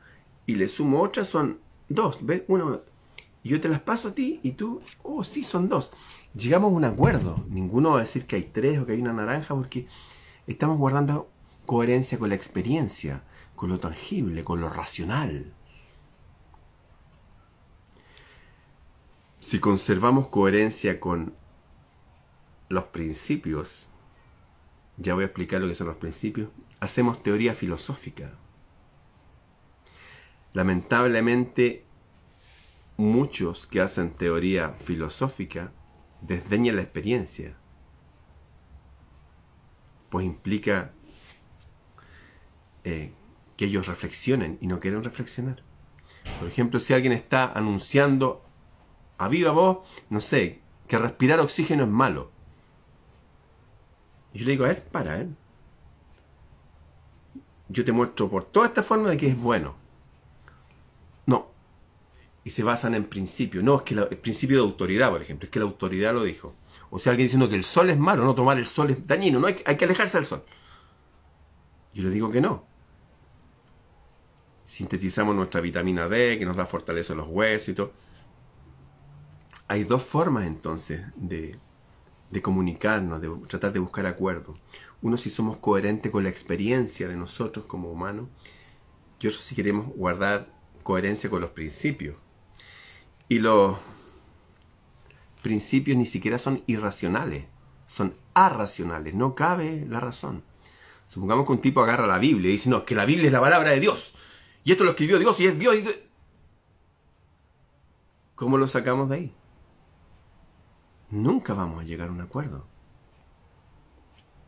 y 0.49 0.55
le 0.55 0.67
sumo 0.67 1.03
otra, 1.03 1.25
son 1.25 1.59
dos. 1.89 2.25
¿Ves? 2.25 2.41
Uno, 2.47 2.81
yo 3.43 3.61
te 3.61 3.69
las 3.69 3.81
paso 3.81 4.07
a 4.07 4.15
ti 4.15 4.39
y 4.41 4.53
tú, 4.53 4.81
oh, 5.03 5.23
sí, 5.23 5.43
son 5.43 5.69
dos. 5.69 5.91
Llegamos 6.33 6.71
a 6.71 6.75
un 6.75 6.85
acuerdo. 6.85 7.45
Ninguno 7.49 7.91
va 7.91 7.97
a 7.97 8.01
decir 8.01 8.25
que 8.25 8.37
hay 8.37 8.49
tres 8.51 8.79
o 8.79 8.85
que 8.87 8.93
hay 8.93 9.01
una 9.01 9.13
naranja 9.13 9.53
porque 9.53 9.87
estamos 10.47 10.79
guardando 10.79 11.29
coherencia 11.67 12.17
con 12.17 12.29
la 12.29 12.35
experiencia, 12.35 13.21
con 13.55 13.69
lo 13.69 13.77
tangible, 13.77 14.43
con 14.43 14.59
lo 14.59 14.69
racional. 14.69 15.53
Si 19.39 19.59
conservamos 19.59 20.29
coherencia 20.29 20.99
con 20.99 21.35
los 22.69 22.85
principios, 22.85 23.87
ya 24.97 25.13
voy 25.13 25.25
a 25.25 25.27
explicar 25.27 25.61
lo 25.61 25.67
que 25.67 25.75
son 25.75 25.87
los 25.87 25.97
principios, 25.97 26.49
hacemos 26.79 27.21
teoría 27.21 27.53
filosófica. 27.53 28.31
Lamentablemente, 30.53 31.85
muchos 32.97 33.67
que 33.67 33.81
hacen 33.81 34.11
teoría 34.11 34.71
filosófica 34.71 35.71
desdeñan 36.21 36.75
la 36.75 36.81
experiencia, 36.81 37.55
pues 40.09 40.25
implica 40.25 40.91
eh, 42.83 43.13
que 43.55 43.65
ellos 43.65 43.87
reflexionen 43.87 44.57
y 44.61 44.67
no 44.67 44.79
quieren 44.79 45.03
reflexionar. 45.03 45.63
Por 46.39 46.47
ejemplo, 46.47 46.79
si 46.79 46.93
alguien 46.93 47.13
está 47.13 47.51
anunciando 47.51 48.43
a 49.17 49.27
viva 49.27 49.51
voz, 49.51 49.79
no 50.09 50.21
sé, 50.21 50.61
que 50.87 50.97
respirar 50.97 51.39
oxígeno 51.39 51.83
es 51.83 51.89
malo. 51.89 52.31
Yo 54.33 54.45
le 54.45 54.51
digo, 54.51 54.65
a 54.65 54.69
ver, 54.69 54.83
para, 54.83 55.21
¿eh? 55.21 55.29
Yo 57.67 57.85
te 57.85 57.91
muestro 57.91 58.29
por 58.29 58.45
toda 58.45 58.67
esta 58.67 58.81
forma 58.81 59.09
de 59.09 59.17
que 59.17 59.27
es 59.27 59.39
bueno. 59.39 59.75
Y 62.43 62.51
se 62.51 62.63
basan 62.63 62.95
en 62.95 63.05
principios. 63.05 63.63
No, 63.63 63.77
es 63.77 63.83
que 63.83 63.93
el 63.93 64.17
principio 64.17 64.57
de 64.57 64.63
autoridad, 64.63 65.11
por 65.11 65.21
ejemplo, 65.21 65.45
es 65.45 65.51
que 65.51 65.59
la 65.59 65.65
autoridad 65.65 66.13
lo 66.13 66.23
dijo. 66.23 66.55
O 66.89 66.99
sea, 66.99 67.11
alguien 67.11 67.25
diciendo 67.25 67.49
que 67.49 67.55
el 67.55 67.63
sol 67.63 67.89
es 67.89 67.97
malo, 67.97 68.23
no 68.23 68.33
tomar 68.33 68.57
el 68.57 68.65
sol 68.65 68.89
es 68.91 69.05
dañino, 69.05 69.39
no 69.39 69.47
hay, 69.47 69.55
hay 69.65 69.77
que 69.77 69.85
alejarse 69.85 70.17
del 70.17 70.25
sol. 70.25 70.43
Yo 71.93 72.03
le 72.03 72.09
digo 72.09 72.31
que 72.31 72.41
no. 72.41 72.65
Sintetizamos 74.65 75.35
nuestra 75.35 75.61
vitamina 75.61 76.07
D, 76.07 76.39
que 76.39 76.45
nos 76.45 76.55
da 76.55 76.65
fortaleza 76.65 77.13
a 77.13 77.17
los 77.17 77.27
huesos 77.27 77.69
y 77.69 77.73
todo 77.73 77.93
hay 79.69 79.83
dos 79.83 80.03
formas 80.03 80.47
entonces 80.47 81.01
de, 81.15 81.59
comunicarnos, 82.41 83.21
de 83.21 83.29
tratar 83.47 83.71
de 83.71 83.79
buscar 83.79 84.07
acuerdo. 84.07 84.57
Uno 85.03 85.15
si 85.15 85.29
somos 85.29 85.57
coherentes 85.57 86.11
con 86.11 86.23
la 86.23 86.29
experiencia 86.29 87.07
de 87.07 87.15
nosotros 87.15 87.65
como 87.65 87.91
humanos 87.91 88.29
y 89.21 89.27
otro 89.27 89.39
si 89.39 89.53
queremos 89.53 89.87
guardar 89.95 90.51
coherencia 90.81 91.29
con 91.29 91.41
los 91.41 91.51
principios. 91.51 92.15
Y 93.29 93.39
los 93.39 93.77
principios 95.41 95.97
ni 95.97 96.05
siquiera 96.05 96.37
son 96.37 96.63
irracionales, 96.67 97.45
son 97.87 98.13
arracionales, 98.33 99.13
no 99.13 99.35
cabe 99.35 99.85
la 99.87 100.01
razón. 100.01 100.43
Supongamos 101.07 101.45
que 101.45 101.53
un 101.53 101.61
tipo 101.61 101.81
agarra 101.81 102.05
la 102.05 102.19
Biblia 102.19 102.49
y 102.49 102.53
dice, 102.53 102.69
no, 102.69 102.83
que 102.85 102.95
la 102.95 103.05
Biblia 103.05 103.27
es 103.27 103.33
la 103.33 103.39
palabra 103.39 103.71
de 103.71 103.79
Dios. 103.79 104.13
Y 104.63 104.73
esto 104.73 104.83
lo 104.83 104.91
escribió 104.91 105.17
Dios 105.17 105.39
y 105.39 105.47
es 105.47 105.57
Dios. 105.57 105.75
¿Cómo 108.35 108.57
lo 108.57 108.67
sacamos 108.67 109.09
de 109.09 109.15
ahí? 109.15 109.35
nunca 111.11 111.53
vamos 111.53 111.81
a 111.81 111.85
llegar 111.85 112.09
a 112.09 112.11
un 112.11 112.21
acuerdo. 112.21 112.65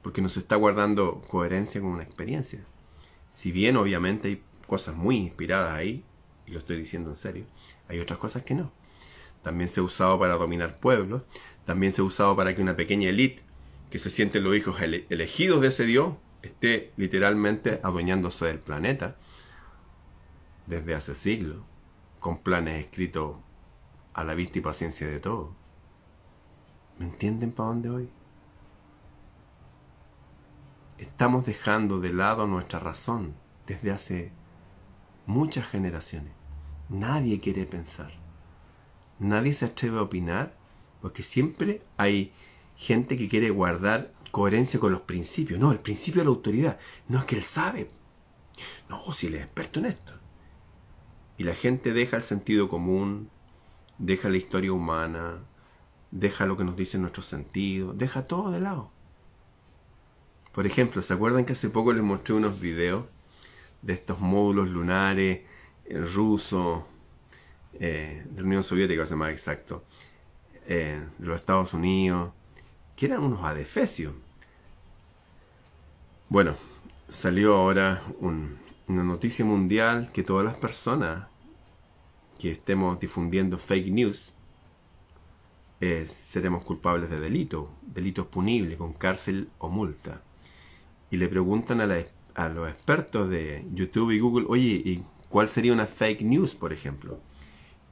Porque 0.02 0.22
nos 0.22 0.38
está 0.38 0.56
guardando 0.56 1.22
coherencia 1.22 1.82
con 1.82 1.92
una 1.92 2.04
experiencia. 2.04 2.66
Si 3.32 3.52
bien 3.52 3.78
obviamente 3.78 4.28
hay 4.28 4.44
cosas 4.68 4.96
muy 4.96 5.18
inspiradas 5.18 5.74
ahí, 5.74 6.04
lo 6.52 6.60
estoy 6.60 6.78
diciendo 6.78 7.10
en 7.10 7.16
serio, 7.16 7.46
hay 7.88 8.00
otras 8.00 8.20
cosas 8.20 8.44
que 8.44 8.56
no. 8.56 8.72
También 9.42 9.70
se 9.70 9.80
ha 9.80 9.84
usado 9.84 10.20
para 10.20 10.36
dominar 10.36 10.78
pueblos, 10.78 11.24
también 11.66 11.94
se 11.94 12.02
ha 12.02 12.06
usado 12.06 12.36
para 12.36 12.54
que 12.56 12.62
una 12.62 12.76
pequeña 12.76 13.10
élite 13.10 13.42
que 13.90 14.00
se 14.00 14.10
sienten 14.10 14.44
los 14.44 14.56
hijos 14.56 14.82
elegidos 14.82 15.62
de 15.62 15.68
ese 15.68 15.86
Dios 15.86 16.14
esté 16.42 16.92
literalmente 16.98 17.80
adueñándose 17.84 18.46
del 18.46 18.60
planeta 18.60 19.16
desde 20.68 20.96
hace 20.96 21.14
siglos, 21.14 21.58
con 22.20 22.38
planes 22.38 22.86
escritos 22.86 23.36
a 24.14 24.24
la 24.24 24.34
vista 24.34 24.60
y 24.60 24.62
paciencia 24.62 25.08
de 25.08 25.20
todos. 25.20 25.50
¿Me 27.00 27.06
entienden 27.06 27.52
para 27.52 27.70
dónde 27.70 27.90
voy? 27.90 28.10
Estamos 30.98 31.46
dejando 31.46 32.00
de 32.00 32.14
lado 32.14 32.46
nuestra 32.48 32.80
razón 32.80 33.34
desde 33.66 33.92
hace 33.92 34.32
muchas 35.26 35.68
generaciones. 35.68 36.41
Nadie 36.92 37.40
quiere 37.40 37.66
pensar. 37.66 38.12
Nadie 39.18 39.54
se 39.54 39.66
atreve 39.66 39.98
a 39.98 40.02
opinar 40.02 40.54
porque 41.02 41.24
siempre 41.24 41.82
hay 41.96 42.34
gente 42.76 43.18
que 43.18 43.30
quiere 43.30 43.50
guardar 43.50 44.12
coherencia 44.32 44.78
con 44.78 44.92
los 44.92 45.02
principios. 45.02 45.58
No, 45.58 45.72
el 45.72 45.80
principio 45.80 46.20
de 46.20 46.26
la 46.26 46.32
autoridad. 46.32 46.80
No 47.08 47.20
es 47.20 47.26
que 47.26 47.38
él 47.38 47.44
sabe. 47.44 47.90
No, 48.90 49.14
si 49.14 49.28
él 49.28 49.36
es 49.36 49.44
experto 49.44 49.80
en 49.80 49.86
esto. 49.86 50.14
Y 51.38 51.44
la 51.44 51.56
gente 51.56 51.94
deja 51.94 52.18
el 52.18 52.24
sentido 52.24 52.68
común, 52.68 53.30
deja 53.98 54.28
la 54.28 54.38
historia 54.38 54.74
humana, 54.74 55.40
deja 56.12 56.46
lo 56.46 56.58
que 56.58 56.66
nos 56.66 56.76
dicen 56.76 57.02
nuestros 57.02 57.26
sentidos, 57.26 57.98
deja 57.98 58.26
todo 58.26 58.52
de 58.52 58.60
lado. 58.60 58.92
Por 60.52 60.66
ejemplo, 60.68 61.02
¿se 61.02 61.14
acuerdan 61.14 61.46
que 61.46 61.54
hace 61.54 61.70
poco 61.70 61.94
les 61.94 62.04
mostré 62.04 62.36
unos 62.36 62.60
videos 62.60 63.06
de 63.82 63.94
estos 63.94 64.20
módulos 64.20 64.68
lunares 64.68 65.42
eh, 65.92 66.00
rusos, 66.00 66.84
eh, 67.74 68.24
de 68.30 68.42
la 68.42 68.48
Unión 68.48 68.64
Soviética, 68.64 69.06
ser 69.06 69.18
más 69.18 69.32
exacto, 69.32 69.84
eh, 70.68 71.02
de 71.18 71.28
los 71.28 71.36
Estados 71.36 71.74
Unidos, 71.74 72.32
que 72.96 73.08
eran 73.08 73.24
unos 73.24 73.44
adefesios? 73.44 74.14
Bueno, 76.30 76.56
salió 77.10 77.56
ahora 77.56 78.04
una 78.22 79.04
noticia 79.04 79.44
mundial 79.44 80.12
que 80.14 80.24
todas 80.24 80.46
las 80.46 80.56
personas 80.56 81.28
que 82.40 82.52
estemos 82.52 83.00
difundiendo 83.00 83.58
fake 83.58 83.92
news, 83.92 84.34
eh, 85.82 86.06
seremos 86.08 86.64
culpables 86.64 87.10
de 87.10 87.20
delito, 87.20 87.72
delitos 87.82 88.28
punibles 88.28 88.78
con 88.78 88.94
cárcel 88.94 89.50
o 89.58 89.70
multa. 89.70 90.22
Y 91.10 91.18
le 91.18 91.28
preguntan 91.28 91.82
a, 91.82 92.06
a 92.36 92.50
los 92.50 92.70
expertos 92.70 93.30
de 93.30 93.66
YouTube 93.74 94.12
y 94.12 94.20
Google, 94.20 94.46
oye, 94.48 94.82
¿y 94.86 95.04
cuál 95.32 95.50
sería 95.50 95.74
una 95.74 95.88
fake 95.88 96.22
news, 96.22 96.54
por 96.54 96.74
ejemplo? 96.74 97.20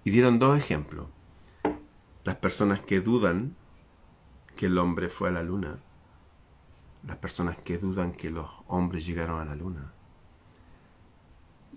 Y 0.03 0.11
dieron 0.11 0.37
dos 0.37 0.57
ejemplos. 0.57 1.07
Las 2.23 2.35
personas 2.35 2.81
que 2.81 3.01
dudan 3.01 3.55
que 4.55 4.67
el 4.67 4.77
hombre 4.77 5.09
fue 5.09 5.29
a 5.29 5.31
la 5.31 5.41
luna. 5.41 5.79
Las 7.07 7.17
personas 7.17 7.57
que 7.57 7.77
dudan 7.79 8.11
que 8.11 8.29
los 8.29 8.49
hombres 8.67 9.05
llegaron 9.05 9.39
a 9.39 9.45
la 9.45 9.55
luna. 9.55 9.93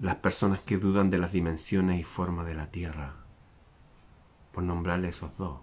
Las 0.00 0.16
personas 0.16 0.60
que 0.60 0.76
dudan 0.76 1.10
de 1.10 1.18
las 1.18 1.32
dimensiones 1.32 2.00
y 2.00 2.04
forma 2.04 2.44
de 2.44 2.54
la 2.54 2.70
Tierra. 2.70 3.14
Por 4.52 4.64
nombrarle 4.64 5.08
esos 5.08 5.38
dos 5.38 5.60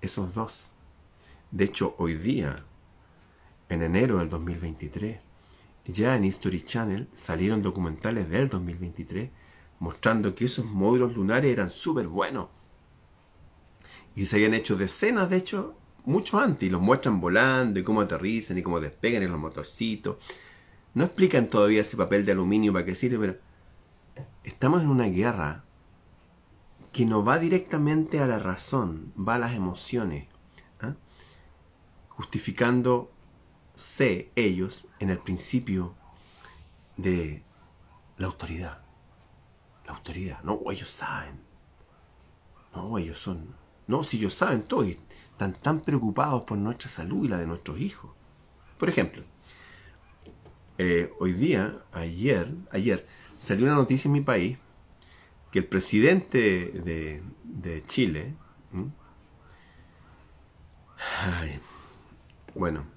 esos 0.00 0.34
dos. 0.34 0.70
De 1.50 1.64
hecho, 1.64 1.94
hoy 1.98 2.14
día, 2.14 2.64
en 3.68 3.82
enero 3.82 4.18
del 4.18 4.28
2023, 4.28 5.20
ya 5.88 6.16
en 6.16 6.24
History 6.24 6.62
Channel 6.62 7.08
salieron 7.12 7.62
documentales 7.62 8.28
del 8.28 8.48
2023 8.48 9.30
mostrando 9.78 10.34
que 10.34 10.46
esos 10.46 10.64
módulos 10.64 11.14
lunares 11.14 11.52
eran 11.52 11.70
súper 11.70 12.08
buenos. 12.08 12.48
Y 14.14 14.26
se 14.26 14.36
habían 14.36 14.54
hecho 14.54 14.76
decenas, 14.76 15.28
de 15.28 15.36
hecho, 15.36 15.76
mucho 16.04 16.38
antes. 16.40 16.66
Y 16.66 16.70
los 16.70 16.80
muestran 16.80 17.20
volando 17.20 17.78
y 17.78 17.84
cómo 17.84 18.00
aterrizan 18.00 18.58
y 18.58 18.62
cómo 18.62 18.80
despegan 18.80 19.22
en 19.22 19.30
los 19.30 19.40
motorcitos. 19.40 20.16
No 20.94 21.04
explican 21.04 21.48
todavía 21.48 21.82
ese 21.82 21.96
papel 21.96 22.24
de 22.24 22.32
aluminio 22.32 22.72
para 22.72 22.86
qué 22.86 22.94
sirve, 22.94 23.18
pero 23.18 23.38
estamos 24.44 24.82
en 24.82 24.88
una 24.88 25.06
guerra 25.06 25.64
que 26.92 27.04
no 27.04 27.22
va 27.22 27.38
directamente 27.38 28.20
a 28.20 28.26
la 28.26 28.38
razón, 28.38 29.12
va 29.16 29.34
a 29.34 29.38
las 29.38 29.54
emociones, 29.54 30.28
¿ah? 30.80 30.94
Justificándose 33.76 34.32
ellos 34.34 34.86
en 34.98 35.10
el 35.10 35.18
principio 35.18 35.94
de 36.96 37.42
la 38.16 38.26
autoridad. 38.26 38.80
La 39.86 39.92
autoridad, 39.94 40.42
no, 40.42 40.60
ellos 40.70 40.90
saben. 40.90 41.40
No, 42.74 42.98
ellos 42.98 43.18
son. 43.18 43.54
No, 43.86 44.02
si 44.02 44.16
ellos 44.16 44.34
saben 44.34 44.62
todo 44.62 44.84
y 44.84 44.98
están 45.30 45.52
tan 45.54 45.80
preocupados 45.80 46.42
por 46.42 46.58
nuestra 46.58 46.90
salud 46.90 47.24
y 47.24 47.28
la 47.28 47.38
de 47.38 47.46
nuestros 47.46 47.78
hijos. 47.78 48.10
Por 48.78 48.88
ejemplo, 48.88 49.22
eh, 50.78 51.12
hoy 51.20 51.32
día, 51.34 51.78
ayer, 51.92 52.52
ayer, 52.72 53.06
salió 53.38 53.66
una 53.66 53.74
noticia 53.74 54.08
en 54.08 54.12
mi 54.12 54.20
país 54.22 54.58
que 55.52 55.60
el 55.60 55.66
presidente 55.66 56.70
de, 57.44 57.84
Chile, 57.86 58.34
bueno, 62.54 62.95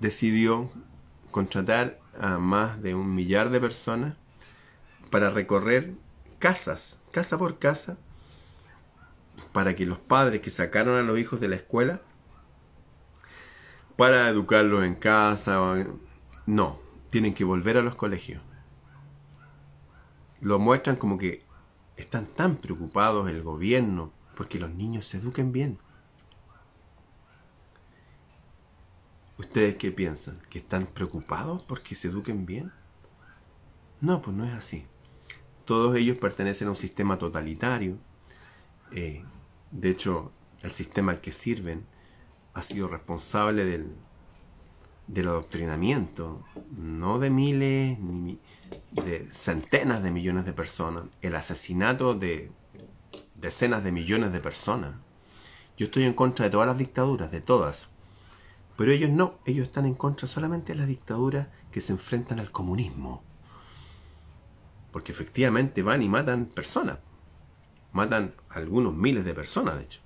decidió 0.00 0.70
contratar 1.30 1.98
a 2.18 2.38
más 2.38 2.82
de 2.82 2.94
un 2.94 3.14
millar 3.14 3.50
de 3.50 3.60
personas 3.60 4.16
para 5.10 5.30
recorrer 5.30 5.94
casas, 6.38 6.98
casa 7.12 7.38
por 7.38 7.58
casa, 7.58 7.96
para 9.52 9.74
que 9.76 9.86
los 9.86 9.98
padres 9.98 10.40
que 10.40 10.50
sacaron 10.50 10.98
a 10.98 11.02
los 11.02 11.18
hijos 11.18 11.40
de 11.40 11.48
la 11.48 11.56
escuela, 11.56 12.00
para 13.96 14.28
educarlos 14.28 14.84
en 14.84 14.94
casa, 14.94 15.58
no, 16.44 16.78
tienen 17.10 17.34
que 17.34 17.44
volver 17.44 17.78
a 17.78 17.82
los 17.82 17.94
colegios. 17.94 18.42
Lo 20.40 20.58
muestran 20.58 20.96
como 20.96 21.16
que 21.16 21.44
están 21.96 22.26
tan 22.26 22.56
preocupados 22.56 23.28
el 23.30 23.42
gobierno 23.42 24.12
porque 24.36 24.58
los 24.58 24.70
niños 24.70 25.06
se 25.06 25.16
eduquen 25.16 25.50
bien. 25.50 25.78
¿Ustedes 29.38 29.76
qué 29.76 29.92
piensan? 29.92 30.40
¿Que 30.48 30.58
están 30.58 30.86
preocupados 30.86 31.62
porque 31.62 31.94
se 31.94 32.08
eduquen 32.08 32.46
bien? 32.46 32.72
No, 34.00 34.22
pues 34.22 34.36
no 34.36 34.44
es 34.44 34.54
así. 34.54 34.86
Todos 35.64 35.96
ellos 35.96 36.16
pertenecen 36.18 36.68
a 36.68 36.70
un 36.70 36.76
sistema 36.76 37.18
totalitario. 37.18 37.98
Eh, 38.92 39.24
de 39.70 39.90
hecho, 39.90 40.32
el 40.62 40.70
sistema 40.70 41.12
al 41.12 41.20
que 41.20 41.32
sirven 41.32 41.84
ha 42.54 42.62
sido 42.62 42.88
responsable 42.88 43.64
del, 43.64 43.92
del 45.06 45.28
adoctrinamiento, 45.28 46.42
no 46.76 47.18
de 47.18 47.30
miles, 47.30 47.98
ni 47.98 48.38
de 48.92 49.28
centenas 49.30 50.02
de 50.02 50.10
millones 50.10 50.46
de 50.46 50.52
personas, 50.52 51.04
el 51.20 51.36
asesinato 51.36 52.14
de 52.14 52.50
decenas 53.34 53.84
de 53.84 53.92
millones 53.92 54.32
de 54.32 54.40
personas. 54.40 54.94
Yo 55.76 55.86
estoy 55.86 56.04
en 56.04 56.14
contra 56.14 56.46
de 56.46 56.50
todas 56.50 56.66
las 56.66 56.78
dictaduras, 56.78 57.30
de 57.30 57.40
todas. 57.42 57.88
Pero 58.76 58.92
ellos 58.92 59.10
no, 59.10 59.38
ellos 59.44 59.66
están 59.66 59.86
en 59.86 59.94
contra 59.94 60.26
solamente 60.26 60.72
de 60.72 60.78
las 60.78 60.88
dictaduras 60.88 61.48
que 61.70 61.80
se 61.80 61.92
enfrentan 61.92 62.40
al 62.40 62.52
comunismo. 62.52 63.22
Porque 64.92 65.12
efectivamente 65.12 65.82
van 65.82 66.02
y 66.02 66.08
matan 66.08 66.46
personas. 66.46 66.98
Matan 67.92 68.34
algunos 68.50 68.94
miles 68.94 69.24
de 69.24 69.34
personas, 69.34 69.76
de 69.76 69.82
hecho. 69.82 70.00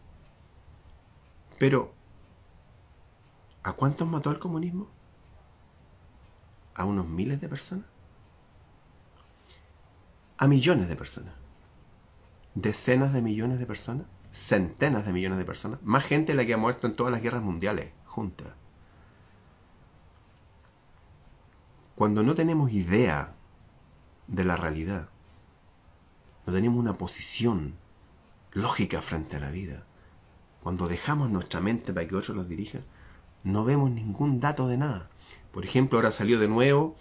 Pero 1.59 1.94
¿A 3.62 3.74
cuántos 3.74 4.09
mató 4.09 4.30
el 4.30 4.38
comunismo? 4.38 4.88
¿A 6.74 6.85
unos 6.87 7.06
miles 7.06 7.40
de 7.40 7.48
personas? 7.48 7.85
A 10.38 10.46
millones 10.46 10.88
de 10.88 10.96
personas. 10.96 11.35
Decenas 12.54 13.12
de 13.12 13.20
millones 13.20 13.59
de 13.59 13.66
personas. 13.66 14.06
Centenas 14.33 15.04
de 15.04 15.12
millones 15.12 15.38
de 15.38 15.44
personas. 15.44 15.83
Más 15.83 16.04
gente 16.04 16.33
de 16.33 16.37
la 16.37 16.46
que 16.46 16.54
ha 16.54 16.56
muerto 16.56 16.87
en 16.87 16.96
todas 16.96 17.12
las 17.12 17.20
guerras 17.20 17.42
mundiales 17.42 17.92
juntas. 18.06 18.48
Cuando 22.00 22.22
no 22.22 22.34
tenemos 22.34 22.72
idea 22.72 23.34
de 24.26 24.42
la 24.42 24.56
realidad, 24.56 25.10
no 26.46 26.52
tenemos 26.54 26.78
una 26.78 26.94
posición 26.94 27.74
lógica 28.52 29.02
frente 29.02 29.36
a 29.36 29.40
la 29.40 29.50
vida, 29.50 29.84
cuando 30.62 30.88
dejamos 30.88 31.28
nuestra 31.28 31.60
mente 31.60 31.92
para 31.92 32.08
que 32.08 32.16
otros 32.16 32.34
los 32.34 32.48
dirijan, 32.48 32.86
no 33.44 33.66
vemos 33.66 33.90
ningún 33.90 34.40
dato 34.40 34.66
de 34.66 34.78
nada. 34.78 35.10
Por 35.52 35.62
ejemplo, 35.66 35.98
ahora 35.98 36.10
salió 36.10 36.38
de 36.38 36.48
nuevo, 36.48 36.96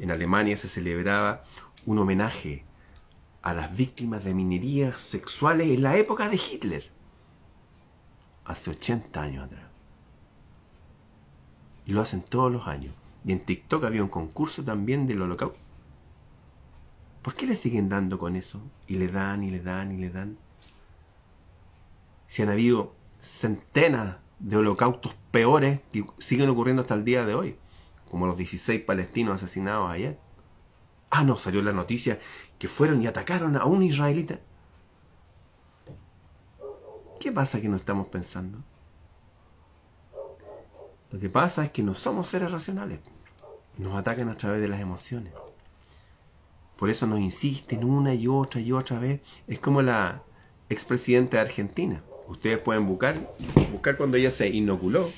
en 0.00 0.10
Alemania 0.10 0.56
se 0.56 0.66
celebraba 0.66 1.44
un 1.86 2.00
homenaje 2.00 2.64
a 3.42 3.54
las 3.54 3.76
víctimas 3.76 4.24
de 4.24 4.34
minerías 4.34 4.96
sexuales 4.96 5.68
en 5.68 5.84
la 5.84 5.96
época 5.96 6.28
de 6.28 6.38
Hitler, 6.38 6.90
hace 8.44 8.72
80 8.72 9.22
años 9.22 9.44
atrás. 9.44 9.70
Y 11.86 11.92
lo 11.92 12.00
hacen 12.00 12.22
todos 12.22 12.50
los 12.50 12.66
años. 12.66 12.99
Y 13.24 13.32
en 13.32 13.40
TikTok 13.40 13.84
había 13.84 14.02
un 14.02 14.08
concurso 14.08 14.64
también 14.64 15.06
del 15.06 15.22
holocausto. 15.22 15.58
¿Por 17.22 17.34
qué 17.34 17.46
le 17.46 17.54
siguen 17.54 17.88
dando 17.88 18.18
con 18.18 18.36
eso? 18.36 18.60
Y 18.86 18.96
le 18.96 19.08
dan, 19.08 19.42
y 19.42 19.50
le 19.50 19.60
dan, 19.60 19.92
y 19.92 19.98
le 19.98 20.10
dan. 20.10 20.38
Si 22.26 22.42
han 22.42 22.48
habido 22.48 22.94
centenas 23.20 24.16
de 24.38 24.56
holocaustos 24.56 25.14
peores 25.30 25.80
que 25.92 26.04
siguen 26.18 26.48
ocurriendo 26.48 26.82
hasta 26.82 26.94
el 26.94 27.04
día 27.04 27.26
de 27.26 27.34
hoy, 27.34 27.56
como 28.10 28.26
los 28.26 28.36
16 28.36 28.82
palestinos 28.82 29.36
asesinados 29.36 29.90
ayer. 29.90 30.18
Ah, 31.10 31.24
no, 31.24 31.36
salió 31.36 31.62
la 31.62 31.72
noticia 31.72 32.18
que 32.58 32.68
fueron 32.68 33.02
y 33.02 33.06
atacaron 33.06 33.56
a 33.56 33.64
un 33.64 33.82
israelita. 33.82 34.40
¿Qué 37.20 37.30
pasa 37.32 37.60
que 37.60 37.68
no 37.68 37.76
estamos 37.76 38.08
pensando? 38.08 38.58
Lo 41.10 41.18
que 41.18 41.28
pasa 41.28 41.64
es 41.64 41.70
que 41.72 41.82
no 41.82 41.94
somos 41.94 42.28
seres 42.28 42.50
racionales. 42.50 43.00
Nos 43.78 43.96
atacan 43.96 44.28
a 44.28 44.36
través 44.36 44.60
de 44.60 44.68
las 44.68 44.80
emociones. 44.80 45.32
Por 46.76 46.88
eso 46.88 47.06
nos 47.06 47.20
insisten 47.20 47.84
una 47.84 48.14
y 48.14 48.26
otra 48.26 48.60
y 48.60 48.72
otra 48.72 48.98
vez. 48.98 49.20
Es 49.46 49.58
como 49.58 49.82
la 49.82 50.22
expresidenta 50.68 51.36
de 51.36 51.42
Argentina. 51.42 52.02
Ustedes 52.28 52.58
pueden 52.58 52.86
buscar, 52.86 53.16
buscar 53.72 53.96
cuando 53.96 54.16
ella 54.16 54.30
se 54.30 54.48
inoculó. 54.48 55.10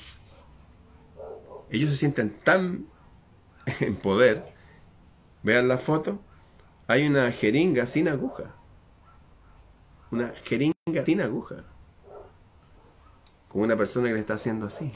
Ellos 1.69 1.91
se 1.91 1.97
sienten 1.97 2.31
tan 2.43 2.87
en 3.79 3.95
poder. 3.95 4.53
Vean 5.43 5.67
la 5.67 5.77
foto. 5.77 6.19
Hay 6.87 7.05
una 7.07 7.31
jeringa 7.31 7.85
sin 7.85 8.07
aguja. 8.07 8.55
Una 10.11 10.33
jeringa 10.43 11.05
sin 11.05 11.21
aguja. 11.21 11.63
Con 13.47 13.61
una 13.61 13.77
persona 13.77 14.07
que 14.07 14.15
le 14.15 14.19
está 14.19 14.33
haciendo 14.33 14.65
así. 14.65 14.91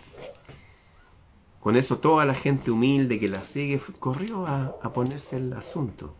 Con 1.67 1.75
eso 1.75 1.97
toda 1.97 2.23
la 2.23 2.33
gente 2.33 2.71
humilde 2.71 3.19
que 3.19 3.27
la 3.27 3.41
sigue 3.41 3.81
corrió 3.99 4.47
a, 4.47 4.93
ponerse 4.93 5.35
el 5.35 5.51
asunto. 5.51 6.15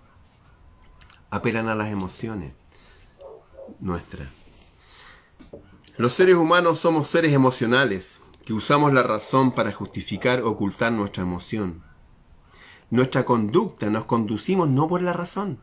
Apelan 1.29 1.69
a 1.69 1.75
las 1.75 1.87
emociones 1.87 2.53
nuestras. 3.79 4.27
Los 5.95 6.11
seres 6.11 6.35
humanos 6.35 6.79
somos 6.79 7.07
seres 7.07 7.31
emocionales, 7.31 8.19
que 8.43 8.51
usamos 8.51 8.91
la 8.91 9.03
razón 9.03 9.53
para 9.53 9.71
justificar 9.71 10.41
o 10.41 10.51
ocultar 10.51 10.91
nuestra 10.91 11.23
emoción. 11.23 11.81
Nuestra 12.89 13.23
conducta 13.23 13.89
nos 13.89 14.03
conducimos 14.03 14.67
no 14.67 14.89
por 14.89 15.01
la 15.01 15.13
razón. 15.13 15.61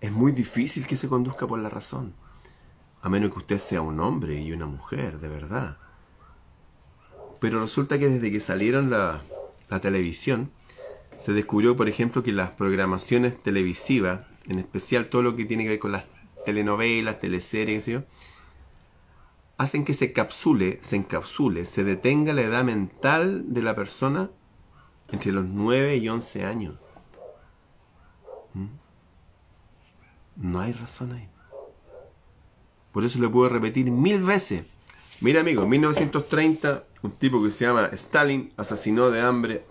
Es 0.00 0.10
muy 0.10 0.32
difícil 0.32 0.88
que 0.88 0.96
se 0.96 1.08
conduzca 1.08 1.46
por 1.46 1.60
la 1.60 1.68
razón, 1.68 2.16
a 3.00 3.08
menos 3.08 3.30
que 3.30 3.38
usted 3.38 3.58
sea 3.58 3.80
un 3.80 4.00
hombre 4.00 4.42
y 4.42 4.50
una 4.50 4.66
mujer, 4.66 5.20
de 5.20 5.28
verdad. 5.28 5.78
Pero 7.42 7.60
resulta 7.60 7.98
que 7.98 8.08
desde 8.08 8.30
que 8.30 8.38
salieron 8.38 8.88
la, 8.88 9.24
televisión, 9.80 10.52
se 11.18 11.32
descubrió, 11.32 11.76
por 11.76 11.88
ejemplo, 11.88 12.22
que 12.22 12.30
las 12.30 12.50
programaciones 12.50 13.36
televisivas, 13.42 14.20
en 14.46 14.60
especial 14.60 15.06
todo 15.06 15.22
lo 15.22 15.34
que 15.34 15.44
tiene 15.44 15.64
que 15.64 15.70
ver 15.70 15.78
con 15.80 15.90
las 15.90 16.04
telenovelas, 16.46 17.18
teleseries, 17.18 17.82
¿sí? 17.82 17.98
hacen 19.58 19.84
que 19.84 19.92
se 19.92 20.12
capsule, 20.12 20.78
se 20.82 20.94
encapsule, 20.94 21.64
se 21.64 21.82
detenga 21.82 22.32
la 22.32 22.42
edad 22.42 22.62
mental 22.62 23.52
de 23.52 23.62
la 23.62 23.74
persona 23.74 24.30
entre 25.10 25.32
los 25.32 25.44
9 25.44 25.96
y 25.96 26.08
11 26.08 26.44
años. 26.44 26.76
¿Mm? 28.54 28.66
No 30.36 30.60
hay 30.60 30.72
razón 30.74 31.10
ahí. 31.10 31.28
Por 32.92 33.02
eso 33.02 33.18
le 33.18 33.28
puedo 33.28 33.48
repetir 33.48 33.90
mil 33.90 34.22
veces. 34.22 34.64
Mira 35.20 35.40
amigo, 35.40 35.64
en 35.64 35.70
1930 35.70 36.84
un 37.02 37.12
tipo 37.12 37.42
que 37.42 37.50
se 37.50 37.64
llama 37.64 37.90
Stalin 37.92 38.52
asesinó 38.56 39.10
de 39.10 39.20
hambre 39.20 39.66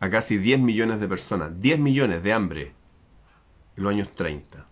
a 0.00 0.10
casi 0.10 0.38
10 0.38 0.60
millones 0.60 0.98
de 0.98 1.06
personas. 1.06 1.60
10 1.60 1.78
millones 1.78 2.22
de 2.22 2.32
hambre 2.32 2.74
en 3.76 3.82
los 3.84 3.92
años 3.92 4.08
30. 4.14 4.66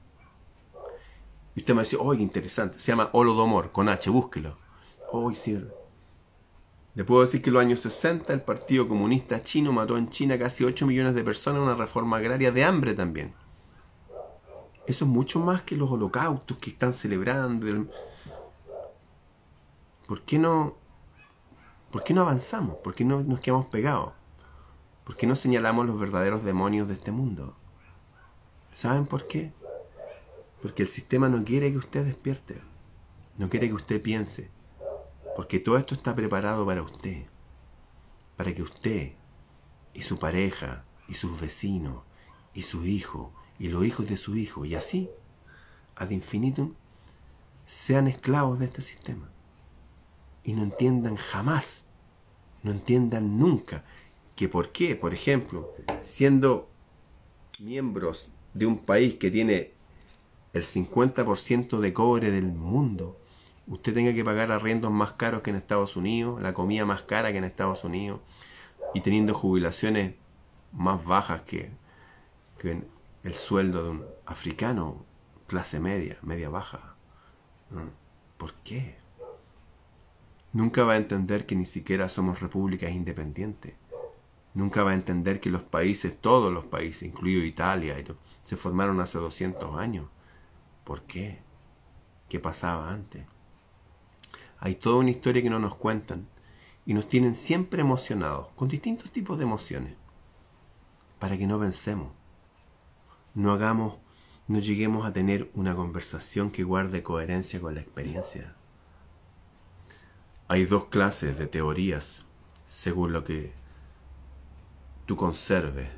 Y 1.54 1.60
usted 1.60 1.74
me 1.74 1.82
dice, 1.82 1.96
oye, 1.98 2.22
interesante. 2.22 2.80
Se 2.80 2.92
llama 2.92 3.10
Holodomor, 3.12 3.70
con 3.70 3.88
H, 3.88 4.10
búsquelo. 4.10 4.56
Hoy 5.12 5.34
sí. 5.34 5.60
Le 6.94 7.04
puedo 7.04 7.22
decir 7.22 7.42
que 7.42 7.50
en 7.50 7.54
los 7.54 7.62
años 7.62 7.80
60 7.80 8.32
el 8.32 8.40
Partido 8.40 8.88
Comunista 8.88 9.42
Chino 9.42 9.72
mató 9.72 9.96
en 9.96 10.10
China 10.10 10.38
casi 10.38 10.64
8 10.64 10.86
millones 10.86 11.14
de 11.14 11.22
personas 11.22 11.58
en 11.58 11.64
una 11.68 11.76
reforma 11.76 12.16
agraria 12.16 12.50
de 12.50 12.64
hambre 12.64 12.94
también. 12.94 13.34
Eso 14.86 15.04
es 15.04 15.10
mucho 15.10 15.38
más 15.38 15.62
que 15.62 15.76
los 15.76 15.90
holocaustos 15.90 16.58
que 16.58 16.70
están 16.70 16.94
celebrando. 16.94 17.86
¿Por 20.08 20.22
qué 20.22 20.38
no, 20.38 20.77
por 21.90 22.04
qué 22.04 22.12
no 22.12 22.22
avanzamos? 22.22 22.76
¿Por 22.76 22.94
qué 22.94 23.04
no 23.04 23.20
nos 23.22 23.40
quedamos 23.40 23.66
pegados? 23.66 24.12
¿Por 25.04 25.16
qué 25.16 25.26
no 25.26 25.34
señalamos 25.34 25.86
los 25.86 25.98
verdaderos 25.98 26.44
demonios 26.44 26.86
de 26.86 26.94
este 26.94 27.10
mundo? 27.10 27.56
¿Saben 28.70 29.06
por 29.06 29.26
qué? 29.26 29.52
Porque 30.60 30.82
el 30.82 30.88
sistema 30.88 31.28
no 31.28 31.44
quiere 31.44 31.72
que 31.72 31.78
usted 31.78 32.04
despierte, 32.04 32.60
no 33.38 33.48
quiere 33.48 33.68
que 33.68 33.74
usted 33.74 34.02
piense, 34.02 34.50
porque 35.34 35.60
todo 35.60 35.78
esto 35.78 35.94
está 35.94 36.14
preparado 36.14 36.66
para 36.66 36.82
usted, 36.82 37.24
para 38.36 38.54
que 38.54 38.62
usted 38.62 39.12
y 39.94 40.02
su 40.02 40.18
pareja 40.18 40.84
y 41.08 41.14
sus 41.14 41.40
vecinos 41.40 42.02
y 42.52 42.62
su 42.62 42.84
hijo 42.84 43.32
y 43.58 43.68
los 43.68 43.84
hijos 43.84 44.06
de 44.06 44.16
su 44.16 44.36
hijo 44.36 44.64
y 44.66 44.74
así, 44.74 45.08
ad 45.96 46.10
infinitum, 46.10 46.74
sean 47.64 48.08
esclavos 48.08 48.58
de 48.58 48.66
este 48.66 48.82
sistema 48.82 49.30
y 50.48 50.54
no 50.54 50.62
entiendan 50.62 51.16
jamás, 51.16 51.84
no 52.62 52.70
entiendan 52.70 53.38
nunca 53.38 53.84
que 54.34 54.48
por 54.48 54.72
qué, 54.72 54.96
por 54.96 55.12
ejemplo, 55.12 55.74
siendo 56.02 56.70
miembros 57.60 58.30
de 58.54 58.64
un 58.64 58.78
país 58.78 59.16
que 59.16 59.30
tiene 59.30 59.72
el 60.54 60.64
50% 60.64 61.80
de 61.80 61.92
cobre 61.92 62.30
del 62.30 62.46
mundo, 62.46 63.18
usted 63.66 63.92
tenga 63.92 64.14
que 64.14 64.24
pagar 64.24 64.50
arriendos 64.50 64.90
más 64.90 65.12
caros 65.12 65.42
que 65.42 65.50
en 65.50 65.56
Estados 65.56 65.96
Unidos, 65.96 66.40
la 66.40 66.54
comida 66.54 66.86
más 66.86 67.02
cara 67.02 67.30
que 67.30 67.36
en 67.36 67.44
Estados 67.44 67.84
Unidos, 67.84 68.20
y 68.94 69.02
teniendo 69.02 69.34
jubilaciones 69.34 70.14
más 70.72 71.04
bajas 71.04 71.42
que, 71.42 71.68
que 72.58 72.84
el 73.22 73.34
sueldo 73.34 73.84
de 73.84 73.90
un 73.90 74.06
africano, 74.24 75.04
clase 75.46 75.78
media, 75.78 76.16
media 76.22 76.48
baja. 76.48 76.94
¿Por 78.38 78.54
qué? 78.64 78.96
Nunca 80.52 80.84
va 80.84 80.94
a 80.94 80.96
entender 80.96 81.44
que 81.44 81.54
ni 81.54 81.66
siquiera 81.66 82.08
somos 82.08 82.40
repúblicas 82.40 82.90
independientes. 82.90 83.74
Nunca 84.54 84.82
va 84.82 84.92
a 84.92 84.94
entender 84.94 85.40
que 85.40 85.50
los 85.50 85.62
países, 85.62 86.18
todos 86.20 86.52
los 86.52 86.64
países, 86.64 87.02
incluido 87.02 87.44
Italia, 87.44 87.96
se 88.44 88.56
formaron 88.56 89.00
hace 89.00 89.18
200 89.18 89.78
años. 89.78 90.06
¿Por 90.84 91.02
qué? 91.02 91.38
¿Qué 92.28 92.40
pasaba 92.40 92.90
antes? 92.90 93.26
Hay 94.58 94.74
toda 94.76 94.96
una 94.96 95.10
historia 95.10 95.42
que 95.42 95.50
no 95.50 95.58
nos 95.58 95.76
cuentan 95.76 96.26
y 96.86 96.94
nos 96.94 97.08
tienen 97.08 97.34
siempre 97.34 97.82
emocionados, 97.82 98.48
con 98.56 98.68
distintos 98.68 99.10
tipos 99.10 99.38
de 99.38 99.44
emociones, 99.44 99.94
para 101.18 101.36
que 101.36 101.46
no 101.46 101.58
vencemos. 101.58 102.10
No 103.34 103.52
hagamos, 103.52 103.98
no 104.48 104.58
lleguemos 104.58 105.06
a 105.06 105.12
tener 105.12 105.50
una 105.54 105.76
conversación 105.76 106.50
que 106.50 106.64
guarde 106.64 107.02
coherencia 107.02 107.60
con 107.60 107.74
la 107.74 107.82
experiencia. 107.82 108.56
Hay 110.50 110.64
dos 110.64 110.86
clases 110.86 111.38
de 111.38 111.46
teorías 111.46 112.24
según 112.64 113.12
lo 113.12 113.22
que 113.22 113.52
tú 115.04 115.14
conserves 115.14 115.90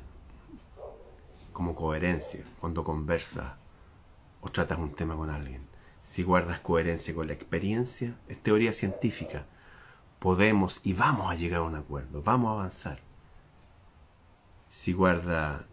como 1.53 1.73
coherencia 1.73 2.43
cuando 2.59 2.83
conversas 2.83 3.53
o 4.41 4.49
tratas 4.49 4.77
un 4.77 4.91
tema 4.91 5.15
con 5.15 5.29
alguien. 5.29 5.65
Si 6.03 6.23
guardas 6.23 6.59
coherencia 6.59 7.15
con 7.15 7.27
la 7.27 7.33
experiencia, 7.33 8.17
es 8.27 8.43
teoría 8.43 8.73
científica. 8.73 9.45
Podemos 10.19 10.81
y 10.83 10.91
vamos 10.91 11.31
a 11.31 11.35
llegar 11.35 11.61
a 11.61 11.63
un 11.63 11.75
acuerdo, 11.75 12.21
vamos 12.21 12.49
a 12.49 12.53
avanzar. 12.59 12.99
Si 14.67 14.91
guarda 14.91 15.65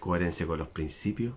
coherencia 0.00 0.46
con 0.46 0.58
los 0.58 0.68
principios, 0.68 1.34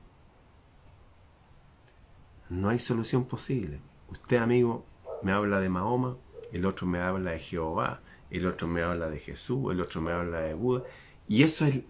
no 2.48 2.70
hay 2.70 2.80
solución 2.80 3.26
posible. 3.26 3.82
Usted, 4.08 4.38
amigo, 4.38 4.86
me 5.24 5.34
habla 5.34 5.60
de 5.60 5.68
Mahoma, 5.68 6.16
el 6.52 6.66
otro 6.66 6.88
me 6.88 7.00
habla 7.00 7.32
de 7.32 7.40
Jehová, 7.40 8.02
el 8.30 8.46
otro 8.46 8.68
me 8.68 8.82
habla 8.84 9.10
de 9.10 9.20
Jesús, 9.20 9.72
el 9.72 9.82
otro 9.82 10.02
me 10.02 10.12
habla 10.12 10.40
de 10.40 10.54
Buda, 10.54 10.84
y 11.28 11.44
eso 11.44 11.66
es 11.66 11.82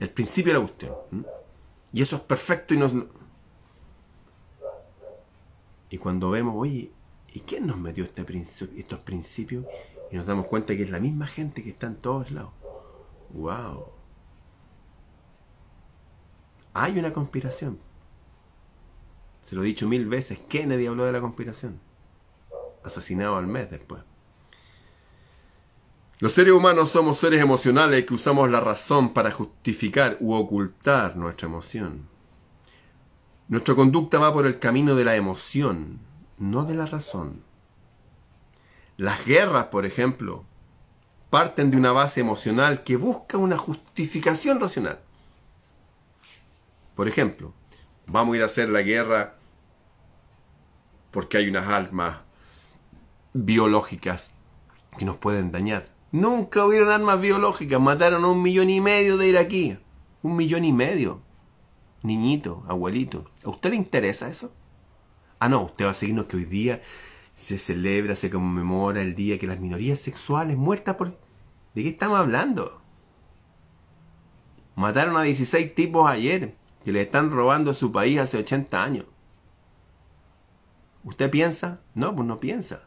el, 0.00 0.10
principio 0.10 0.52
de 0.52 0.58
la 0.58 0.66
cuestión. 0.66 0.94
Y 1.92 2.02
eso 2.02 2.16
es 2.16 2.22
perfecto 2.22 2.74
y 2.74 2.78
nos, 2.78 2.92
y 5.94 5.98
cuando 5.98 6.28
vemos, 6.28 6.54
oye, 6.56 6.90
¿y 7.32 7.38
quién 7.40 7.68
nos 7.68 7.78
metió 7.78 8.02
este 8.02 8.26
estos 8.76 8.98
principios? 9.00 9.64
Y 10.10 10.16
nos 10.16 10.26
damos 10.26 10.46
cuenta 10.46 10.76
que 10.76 10.82
es 10.82 10.90
la 10.90 10.98
misma 10.98 11.28
gente 11.28 11.62
que 11.62 11.70
está 11.70 11.86
en 11.86 11.94
todos 11.94 12.32
lados. 12.32 12.50
¡Wow! 13.30 13.92
Hay 16.72 16.98
una 16.98 17.12
conspiración. 17.12 17.78
Se 19.42 19.54
lo 19.54 19.62
he 19.62 19.66
dicho 19.66 19.86
mil 19.86 20.06
veces, 20.06 20.40
Kennedy 20.48 20.86
habló 20.86 21.04
de 21.04 21.12
la 21.12 21.20
conspiración. 21.20 21.78
Asesinado 22.84 23.36
al 23.36 23.46
mes 23.46 23.70
después. 23.70 24.02
Los 26.20 26.32
seres 26.32 26.54
humanos 26.54 26.90
somos 26.90 27.18
seres 27.18 27.40
emocionales 27.40 28.04
que 28.04 28.14
usamos 28.14 28.50
la 28.50 28.60
razón 28.60 29.12
para 29.12 29.32
justificar 29.32 30.16
u 30.20 30.34
ocultar 30.34 31.16
nuestra 31.16 31.48
emoción. 31.48 32.08
Nuestra 33.48 33.74
conducta 33.74 34.18
va 34.18 34.32
por 34.32 34.46
el 34.46 34.58
camino 34.58 34.94
de 34.94 35.04
la 35.04 35.16
emoción, 35.16 35.98
no 36.38 36.64
de 36.64 36.74
la 36.74 36.86
razón. 36.86 37.42
Las 38.96 39.26
guerras, 39.26 39.66
por 39.66 39.84
ejemplo, 39.84 40.44
parten 41.30 41.70
de 41.70 41.76
una 41.76 41.92
base 41.92 42.20
emocional 42.20 42.84
que 42.84 42.96
busca 42.96 43.36
una 43.36 43.58
justificación 43.58 44.60
racional. 44.60 45.00
Por 46.94 47.08
ejemplo, 47.08 47.52
vamos 48.06 48.34
a 48.34 48.36
ir 48.36 48.42
a 48.42 48.46
hacer 48.46 48.68
la 48.68 48.82
guerra 48.82 49.34
porque 51.10 51.38
hay 51.38 51.48
unas 51.48 51.68
armas 51.68 52.18
biológicas 53.34 54.32
que 54.96 55.04
nos 55.04 55.18
pueden 55.18 55.52
dañar. 55.52 55.90
Nunca 56.12 56.64
hubieron 56.64 56.90
armas 56.90 57.20
biológicas, 57.20 57.80
mataron 57.80 58.24
a 58.24 58.28
un 58.28 58.40
millón 58.40 58.70
y 58.70 58.80
medio 58.80 59.18
de 59.18 59.28
iraquíes. 59.28 59.78
Un 60.22 60.36
millón 60.36 60.64
y 60.64 60.72
medio 60.72 61.20
niñito, 62.04 62.62
abuelito. 62.68 63.24
¿A 63.42 63.48
usted 63.48 63.70
le 63.70 63.76
interesa 63.76 64.28
eso? 64.28 64.52
Ah, 65.40 65.48
no, 65.48 65.62
usted 65.62 65.86
va 65.86 65.90
a 65.90 65.94
seguirnos 65.94 66.26
que 66.26 66.36
hoy 66.36 66.44
día 66.44 66.82
se 67.34 67.58
celebra, 67.58 68.14
se 68.14 68.30
conmemora 68.30 69.02
el 69.02 69.16
día 69.16 69.38
que 69.38 69.48
las 69.48 69.58
minorías 69.58 69.98
sexuales 69.98 70.56
muertas 70.56 70.94
por... 70.94 71.18
¿De 71.74 71.82
qué 71.82 71.88
estamos 71.88 72.18
hablando? 72.18 72.80
Mataron 74.76 75.16
a 75.16 75.22
16 75.22 75.74
tipos 75.74 76.08
ayer 76.08 76.54
que 76.84 76.92
le 76.92 77.02
están 77.02 77.32
robando 77.32 77.72
a 77.72 77.74
su 77.74 77.90
país 77.90 78.20
hace 78.20 78.38
80 78.38 78.84
años. 78.84 79.06
¿Usted 81.02 81.30
piensa? 81.30 81.80
No, 81.94 82.14
pues 82.14 82.28
no 82.28 82.38
piensa. 82.38 82.84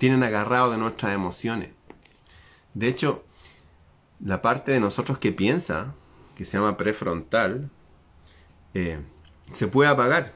Tienen 0.00 0.22
agarrados 0.22 0.72
de 0.72 0.78
nuestras 0.78 1.12
emociones. 1.12 1.68
De 2.72 2.88
hecho, 2.88 3.22
la 4.18 4.40
parte 4.40 4.72
de 4.72 4.80
nosotros 4.80 5.18
que 5.18 5.30
piensa, 5.30 5.94
que 6.34 6.46
se 6.46 6.56
llama 6.56 6.78
prefrontal, 6.78 7.70
eh, 8.72 8.98
se 9.52 9.68
puede 9.68 9.90
apagar. 9.90 10.32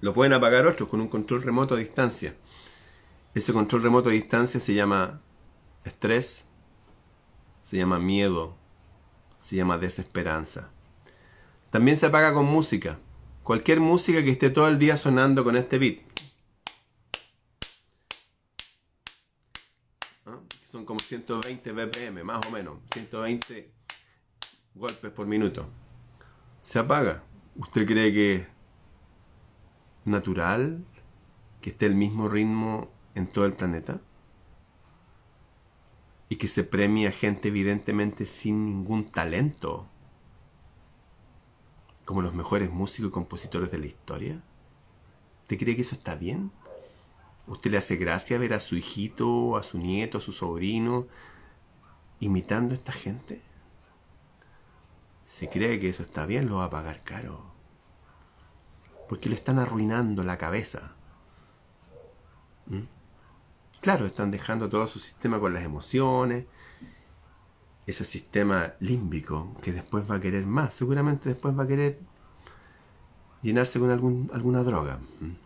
Lo 0.00 0.14
pueden 0.14 0.32
apagar 0.32 0.66
otros 0.66 0.88
con 0.88 1.00
un 1.00 1.06
control 1.06 1.42
remoto 1.42 1.76
a 1.76 1.78
distancia. 1.78 2.34
Ese 3.36 3.52
control 3.52 3.84
remoto 3.84 4.08
a 4.08 4.12
distancia 4.12 4.58
se 4.58 4.74
llama 4.74 5.20
estrés, 5.84 6.44
se 7.62 7.76
llama 7.76 8.00
miedo, 8.00 8.56
se 9.38 9.54
llama 9.54 9.78
desesperanza. 9.78 10.70
También 11.70 11.96
se 11.96 12.06
apaga 12.06 12.32
con 12.32 12.46
música. 12.46 12.98
Cualquier 13.44 13.78
música 13.78 14.24
que 14.24 14.30
esté 14.30 14.50
todo 14.50 14.66
el 14.66 14.80
día 14.80 14.96
sonando 14.96 15.44
con 15.44 15.56
este 15.56 15.78
beat. 15.78 15.98
Son 20.74 20.84
como 20.84 20.98
120 20.98 21.70
BPM, 21.70 22.24
más 22.24 22.44
o 22.48 22.50
menos, 22.50 22.78
120 22.92 23.70
golpes 24.74 25.12
por 25.12 25.24
minuto. 25.24 25.68
Se 26.62 26.80
apaga. 26.80 27.22
¿Usted 27.54 27.86
cree 27.86 28.12
que 28.12 28.34
es 28.34 28.46
natural 30.04 30.84
que 31.60 31.70
esté 31.70 31.86
el 31.86 31.94
mismo 31.94 32.28
ritmo 32.28 32.90
en 33.14 33.28
todo 33.28 33.46
el 33.46 33.52
planeta? 33.52 34.00
Y 36.28 36.38
que 36.38 36.48
se 36.48 36.64
premia 36.64 37.12
gente 37.12 37.50
evidentemente 37.50 38.26
sin 38.26 38.64
ningún 38.64 39.04
talento, 39.12 39.86
como 42.04 42.20
los 42.20 42.34
mejores 42.34 42.72
músicos 42.72 43.10
y 43.10 43.12
compositores 43.12 43.70
de 43.70 43.78
la 43.78 43.86
historia. 43.86 44.42
¿Usted 45.42 45.56
cree 45.56 45.76
que 45.76 45.82
eso 45.82 45.94
está 45.94 46.16
bien? 46.16 46.50
¿Usted 47.46 47.70
le 47.70 47.78
hace 47.78 47.96
gracia 47.96 48.38
ver 48.38 48.54
a 48.54 48.60
su 48.60 48.76
hijito, 48.76 49.56
a 49.56 49.62
su 49.62 49.78
nieto, 49.78 50.18
a 50.18 50.20
su 50.20 50.32
sobrino 50.32 51.06
imitando 52.20 52.72
a 52.72 52.76
esta 52.76 52.92
gente? 52.92 53.42
se 55.34 55.48
cree 55.48 55.80
que 55.80 55.88
eso 55.88 56.04
está 56.04 56.26
bien, 56.26 56.48
lo 56.48 56.58
va 56.58 56.66
a 56.66 56.70
pagar 56.70 57.02
caro. 57.02 57.40
Porque 59.08 59.28
le 59.28 59.34
están 59.34 59.58
arruinando 59.58 60.22
la 60.22 60.38
cabeza. 60.38 60.92
¿Mm? 62.66 62.82
Claro, 63.80 64.06
están 64.06 64.30
dejando 64.30 64.68
todo 64.68 64.86
su 64.86 65.00
sistema 65.00 65.40
con 65.40 65.52
las 65.52 65.64
emociones, 65.64 66.46
ese 67.84 68.04
sistema 68.04 68.74
límbico 68.78 69.56
que 69.60 69.72
después 69.72 70.08
va 70.08 70.16
a 70.16 70.20
querer 70.20 70.46
más, 70.46 70.72
seguramente 70.72 71.30
después 71.30 71.58
va 71.58 71.64
a 71.64 71.66
querer 71.66 71.98
llenarse 73.42 73.80
con 73.80 73.90
algún, 73.90 74.30
alguna 74.32 74.62
droga. 74.62 75.00
¿Mm? 75.18 75.43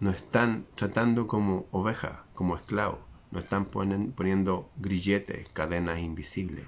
Nos 0.00 0.16
están 0.16 0.66
tratando 0.74 1.26
como 1.26 1.66
ovejas, 1.70 2.20
como 2.34 2.56
esclavos, 2.56 3.00
nos 3.30 3.44
están 3.44 3.66
poniendo 3.66 4.70
grilletes, 4.78 5.48
cadenas 5.52 6.00
invisibles. 6.00 6.64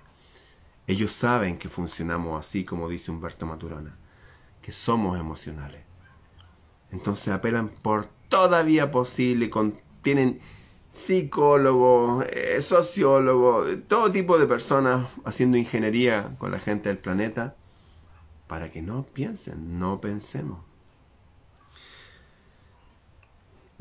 Ellos 0.87 1.12
saben 1.12 1.57
que 1.57 1.71
funcionamos 1.71 2.38
así, 2.38 2.64
como 2.64 2.88
dice 2.88 3.11
Humberto 3.11 3.47
Maturana, 3.47 3.97
que 4.61 4.71
somos 4.71 5.18
emocionales. 5.18 5.83
Entonces 6.90 7.33
apelan 7.33 7.71
por 7.71 8.11
toda 8.29 8.62
vía 8.62 8.90
posible, 8.90 9.51
tienen 10.03 10.40
psicólogos, 10.90 12.27
eh, 12.29 12.61
sociólogos, 12.61 13.79
todo 13.88 14.12
tipo 14.12 14.38
de 14.38 14.47
personas 14.47 15.09
haciendo 15.25 15.57
ingeniería 15.57 16.37
con 16.38 16.51
la 16.51 16.59
gente 16.59 16.90
del 16.90 16.99
planeta 16.99 17.57
para 18.47 18.71
que 18.71 18.83
no 18.83 19.05
piensen, 19.05 19.79
no 19.79 20.03
pensemos. 20.03 20.71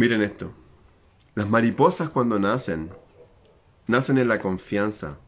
Miren 0.01 0.23
esto, 0.23 0.51
las 1.35 1.47
mariposas 1.47 2.09
cuando 2.09 2.39
nacen, 2.39 2.89
nacen 3.85 4.17
en 4.17 4.29
la 4.29 4.39
confianza, 4.39 5.19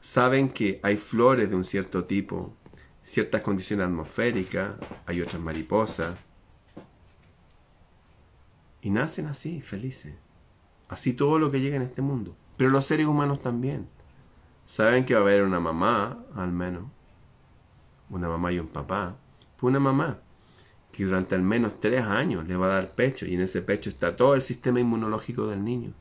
saben 0.00 0.48
que 0.48 0.80
hay 0.82 0.96
flores 0.96 1.50
de 1.50 1.56
un 1.56 1.64
cierto 1.64 2.06
tipo, 2.06 2.56
ciertas 3.02 3.42
condiciones 3.42 3.84
atmosféricas, 3.84 4.72
hay 5.04 5.20
otras 5.20 5.42
mariposas, 5.42 6.14
y 8.80 8.88
nacen 8.88 9.26
así, 9.26 9.60
felices. 9.60 10.14
Así 10.88 11.12
todo 11.12 11.38
lo 11.38 11.50
que 11.50 11.60
llega 11.60 11.76
en 11.76 11.82
este 11.82 12.00
mundo. 12.00 12.34
Pero 12.56 12.70
los 12.70 12.86
seres 12.86 13.06
humanos 13.06 13.42
también. 13.42 13.86
Saben 14.64 15.04
que 15.04 15.12
va 15.12 15.20
a 15.20 15.24
haber 15.24 15.42
una 15.42 15.60
mamá, 15.60 16.24
al 16.34 16.52
menos. 16.52 16.84
Una 18.08 18.30
mamá 18.30 18.50
y 18.50 18.60
un 18.60 18.68
papá. 18.68 19.18
Fue 19.58 19.68
una 19.68 19.78
mamá 19.78 20.20
que 20.92 21.04
durante 21.04 21.34
al 21.34 21.42
menos 21.42 21.80
tres 21.80 22.02
años 22.02 22.46
le 22.46 22.56
va 22.56 22.66
a 22.66 22.74
dar 22.74 22.92
pecho 22.92 23.26
y 23.26 23.34
en 23.34 23.42
ese 23.42 23.62
pecho 23.62 23.90
está 23.90 24.16
todo 24.16 24.34
el 24.34 24.42
sistema 24.42 24.80
inmunológico 24.80 25.46
del 25.46 25.64
niño. 25.64 25.92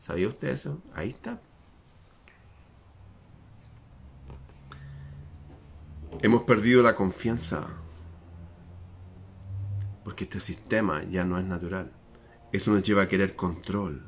¿Sabía 0.00 0.28
usted 0.28 0.48
eso? 0.48 0.82
Ahí 0.94 1.10
está. 1.10 1.40
Hemos 6.20 6.42
perdido 6.42 6.82
la 6.82 6.94
confianza 6.94 7.68
porque 10.04 10.24
este 10.24 10.40
sistema 10.40 11.04
ya 11.04 11.24
no 11.24 11.38
es 11.38 11.44
natural. 11.44 11.92
Eso 12.52 12.70
nos 12.70 12.82
lleva 12.82 13.02
a 13.02 13.08
querer 13.08 13.36
control. 13.36 14.02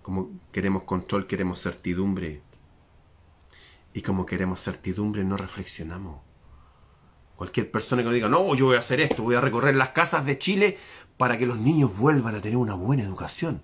Como 0.00 0.30
queremos 0.50 0.84
control, 0.84 1.26
queremos 1.26 1.60
certidumbre. 1.60 2.42
Y 3.92 4.02
como 4.02 4.24
queremos 4.24 4.60
certidumbre, 4.60 5.22
no 5.24 5.36
reflexionamos. 5.36 6.31
Cualquier 7.42 7.72
persona 7.72 8.04
que 8.04 8.12
diga, 8.12 8.28
no, 8.28 8.54
yo 8.54 8.66
voy 8.66 8.76
a 8.76 8.78
hacer 8.78 9.00
esto, 9.00 9.24
voy 9.24 9.34
a 9.34 9.40
recorrer 9.40 9.74
las 9.74 9.88
casas 9.88 10.24
de 10.24 10.38
Chile 10.38 10.78
para 11.16 11.36
que 11.36 11.44
los 11.44 11.58
niños 11.58 11.98
vuelvan 11.98 12.36
a 12.36 12.40
tener 12.40 12.56
una 12.56 12.74
buena 12.74 13.02
educación. 13.02 13.62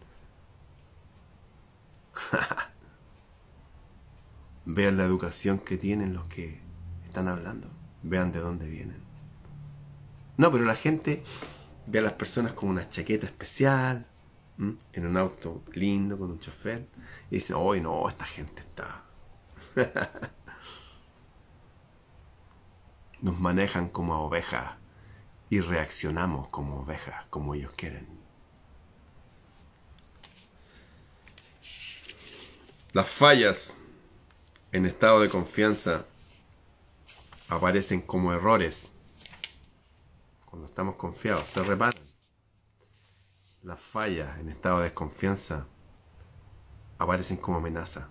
Vean 4.65 4.97
la 4.97 5.05
educación 5.05 5.61
que 5.61 5.77
tienen 5.77 6.13
los 6.13 6.27
que 6.27 6.61
están 7.05 7.29
hablando. 7.29 7.69
Vean 8.03 8.33
de 8.33 8.41
dónde 8.41 8.69
vienen. 8.69 9.01
No, 10.39 10.51
pero 10.51 10.65
la 10.65 10.75
gente 10.75 11.23
ve 11.87 12.01
a 12.01 12.03
las 12.03 12.15
personas 12.15 12.55
con 12.55 12.71
una 12.71 12.89
chaqueta 12.89 13.27
especial, 13.27 14.09
en 14.59 15.07
un 15.07 15.17
auto 15.17 15.63
lindo 15.73 16.19
con 16.19 16.33
un 16.33 16.41
chofer 16.41 16.89
y 17.31 17.37
dicen, 17.37 17.55
hoy 17.57 17.81
no, 17.81 18.09
esta 18.09 18.25
gente 18.25 18.61
está... 18.61 19.05
Nos 23.21 23.39
manejan 23.39 23.89
como 23.89 24.21
ovejas 24.23 24.75
y 25.51 25.61
reaccionamos 25.61 26.49
como 26.49 26.81
ovejas, 26.81 27.25
como 27.31 27.55
ellos 27.55 27.73
quieren. 27.77 28.07
Las 32.93 33.09
fallas 33.09 33.75
en 34.73 34.87
estado 34.87 35.21
de 35.21 35.29
confianza 35.29 36.05
aparecen 37.49 38.01
como 38.01 38.33
errores. 38.33 38.93
Cuando 40.45 40.69
estamos 40.69 40.97
confiados, 40.97 41.49
se 41.49 41.63
reparan 41.63 42.09
las 43.63 43.81
fallas 43.81 44.39
en 44.39 44.49
estado 44.49 44.79
de 44.79 44.85
desconfianza 44.85 45.67
aparecen 46.99 47.37
como 47.37 47.59
amenaza. 47.59 48.09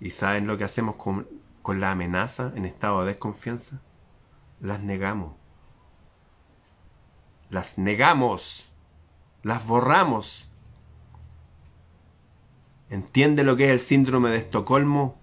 ¿Y 0.00 0.10
saben 0.10 0.46
lo 0.46 0.56
que 0.56 0.64
hacemos 0.64 0.96
con, 0.96 1.28
con 1.66 1.80
la 1.80 1.90
amenaza 1.90 2.52
en 2.54 2.64
estado 2.64 3.00
de 3.00 3.08
desconfianza? 3.08 3.82
Las 4.60 4.84
negamos. 4.84 5.32
Las 7.50 7.76
negamos. 7.76 8.70
Las 9.42 9.66
borramos. 9.66 10.48
¿Entiende 12.88 13.42
lo 13.42 13.56
que 13.56 13.64
es 13.64 13.70
el 13.70 13.80
síndrome 13.80 14.30
de 14.30 14.36
Estocolmo? 14.36 15.18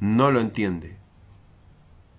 No 0.00 0.30
lo 0.30 0.38
entiende. 0.38 0.98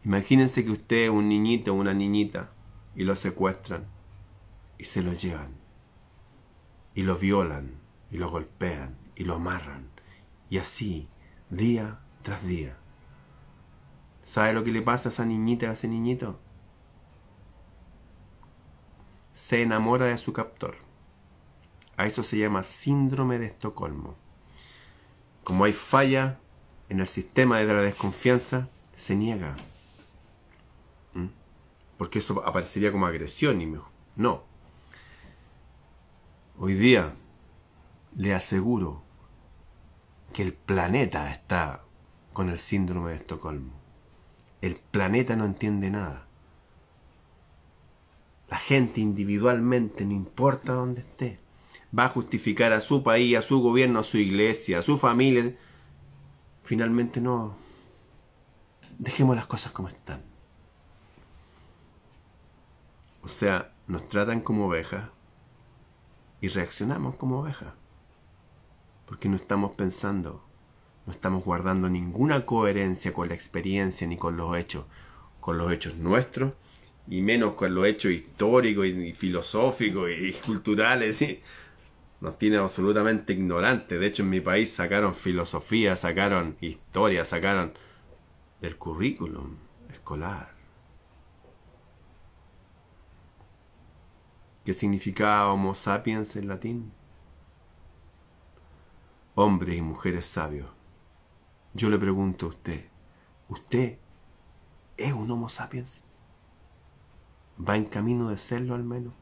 Imagínense 0.04 0.66
que 0.66 0.72
usted 0.72 1.04
es 1.04 1.10
un 1.12 1.30
niñito 1.30 1.72
o 1.72 1.76
una 1.76 1.94
niñita 1.94 2.50
y 2.96 3.04
lo 3.04 3.16
secuestran 3.16 3.86
y 4.80 4.86
se 4.86 5.04
lo 5.04 5.14
llevan. 5.14 5.54
Y 6.96 7.04
lo 7.04 7.16
violan, 7.16 7.76
y 8.10 8.18
lo 8.18 8.32
golpean, 8.32 8.98
y 9.16 9.24
lo 9.24 9.36
amarran. 9.36 9.92
Y 10.50 10.58
así, 10.58 11.10
día 11.52 12.00
tras 12.24 12.44
día. 12.44 12.80
¿Sabe 14.24 14.54
lo 14.54 14.64
que 14.64 14.72
le 14.72 14.82
pasa 14.82 15.10
a 15.10 15.12
esa 15.12 15.26
niñita, 15.26 15.70
a 15.70 15.74
ese 15.74 15.88
niñito? 15.88 16.40
Se 19.34 19.62
enamora 19.62 20.06
de 20.06 20.18
su 20.18 20.34
captor. 20.34 20.78
A 21.98 22.08
eso 22.08 22.24
se 22.24 22.38
llama 22.38 22.64
síndrome 22.64 23.38
de 23.38 23.46
Estocolmo. 23.46 24.16
Como 25.44 25.66
hay 25.66 25.74
falla 25.74 26.40
en 26.90 27.00
el 27.00 27.08
sistema 27.08 27.60
de 27.60 27.66
la 27.66 27.82
desconfianza, 27.82 28.70
se 28.96 29.16
niega. 29.16 29.56
¿Mm? 31.14 31.28
Porque 31.98 32.20
eso 32.20 32.42
aparecería 32.46 32.92
como 32.92 33.06
agresión 33.06 33.62
y 33.62 33.68
mejor. 33.68 33.92
No, 34.16 34.44
Hoy 36.60 36.76
día 36.76 37.16
le 38.16 38.36
aseguro 38.36 39.02
que 40.34 40.44
el 40.44 40.54
planeta 40.54 41.32
está 41.32 41.82
con 42.32 42.50
el 42.50 42.60
síndrome 42.60 43.10
de 43.10 43.18
Estocolmo. 43.18 43.83
El 44.64 44.78
planeta 44.78 45.36
no 45.36 45.44
entiende 45.44 45.92
nada. 45.92 46.26
La 48.50 48.56
gente 48.56 49.02
individualmente, 49.02 50.06
no 50.06 50.14
importa 50.14 50.72
dónde 50.72 51.02
esté, 51.02 51.38
va 51.98 52.06
a 52.06 52.10
justificar 52.10 52.72
a 52.72 52.80
su 52.80 53.04
país, 53.04 53.38
a 53.38 53.42
su 53.42 53.60
gobierno, 53.60 54.00
a 54.00 54.06
su 54.06 54.18
iglesia, 54.18 54.80
a 54.80 54.82
su 54.82 54.98
familia. 54.98 55.54
Finalmente 56.64 57.20
no. 57.20 57.58
Dejemos 58.98 59.36
las 59.36 59.48
cosas 59.48 59.74
como 59.74 59.90
están. 59.90 60.22
O 63.22 63.28
sea, 63.28 63.74
nos 63.88 64.08
tratan 64.08 64.40
como 64.40 64.68
ovejas 64.68 65.10
y 66.40 66.48
reaccionamos 66.48 67.18
como 67.18 67.42
ovejas. 67.42 67.74
Porque 69.08 69.28
no 69.28 69.36
estamos 69.36 69.76
pensando, 69.76 70.42
no 71.06 71.12
estamos 71.12 71.44
guardando 71.44 71.90
ninguna 71.90 72.46
coherencia 72.46 73.14
con 73.14 73.28
la 73.28 73.36
experiencia 73.36 74.08
ni 74.08 74.18
con 74.18 74.38
los 74.38 74.56
hechos, 74.58 74.86
con 75.40 75.58
los 75.58 75.72
hechos 75.72 75.96
nuestros 75.96 76.54
y 77.08 77.22
menos 77.22 77.56
con 77.56 77.76
los 77.76 77.86
hechos 77.86 78.12
históricos 78.12 78.88
y, 78.88 79.14
filosóficos 79.14 80.10
y, 80.10 80.32
culturales. 80.46 81.24
Nos 82.22 82.38
tiene 82.38 82.58
absolutamente 82.58 83.34
ignorantes. 83.34 84.00
De 84.00 84.08
hecho, 84.08 84.24
en 84.24 84.30
mi 84.30 84.40
país 84.40 84.72
sacaron 84.72 85.14
filosofía, 85.14 85.96
sacaron 85.98 86.56
historia, 86.62 87.26
sacaron 87.26 87.74
del 88.62 88.78
currículum 88.78 89.58
escolar. 89.92 90.54
¿Qué 94.64 94.72
significaba 94.72 95.52
Homo 95.52 95.76
sapiens 95.76 96.38
en 96.38 96.48
latín? 96.48 96.94
Hombres 99.36 99.78
y 99.78 99.82
mujeres 99.82 100.26
sabios. 100.26 100.70
Yo 101.74 101.90
le 101.90 101.98
pregunto 101.98 102.46
a 102.46 102.50
usted, 102.50 102.86
¿usted 103.50 103.98
es 104.98 105.14
un 105.14 105.30
Homo 105.32 105.50
sapiens? 105.50 106.04
¿Va 107.58 107.76
en 107.76 107.86
camino 107.86 108.30
de 108.30 108.38
serlo 108.38 108.76
al 108.76 108.84
menos? 108.84 109.14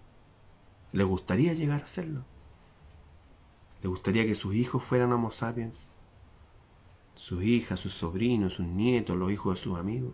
¿Le 0.92 1.04
gustaría 1.04 1.54
llegar 1.54 1.84
a 1.84 1.88
serlo? 1.88 2.26
¿Le 3.82 3.90
gustaría 3.90 4.26
que 4.26 4.36
sus 4.36 4.54
hijos 4.54 4.84
fueran 4.84 5.14
Homo 5.14 5.32
sapiens? 5.32 5.92
sus 7.22 7.44
hijas, 7.44 7.80
sus 7.80 7.94
sobrinos, 7.94 8.56
sus 8.56 8.66
nietos, 8.66 9.16
los 9.16 9.32
hijos 9.32 9.58
de 9.58 9.64
sus 9.64 9.78
amigos? 9.78 10.12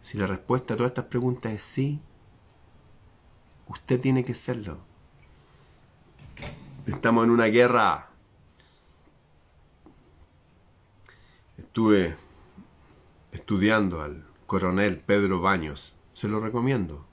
Si 0.00 0.16
la 0.16 0.26
respuesta 0.26 0.72
a 0.72 0.76
todas 0.78 0.90
estas 0.90 1.04
preguntas 1.04 1.52
es 1.52 1.62
sí, 1.62 2.00
usted 3.68 4.00
tiene 4.00 4.24
que 4.24 4.32
serlo. 4.32 4.78
Estamos 6.86 7.24
en 7.24 7.30
una 7.30 7.44
guerra. 7.44 8.09
Estuve 11.60 12.16
estudiando 13.32 14.00
al 14.00 14.24
coronel 14.46 14.98
Pedro 14.98 15.42
Baños. 15.42 15.94
Se 16.14 16.26
lo 16.26 16.40
recomiendo. 16.40 17.04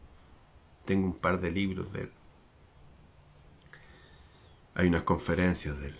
Tengo 0.85 1.05
un 1.07 1.15
par 1.15 1.41
de 1.41 1.51
libros 1.51 1.91
de 1.91 2.03
él. 2.03 2.11
Hay 4.73 4.87
unas 4.87 5.03
conferencias 5.03 5.77
de 5.79 5.87
él. 5.89 5.99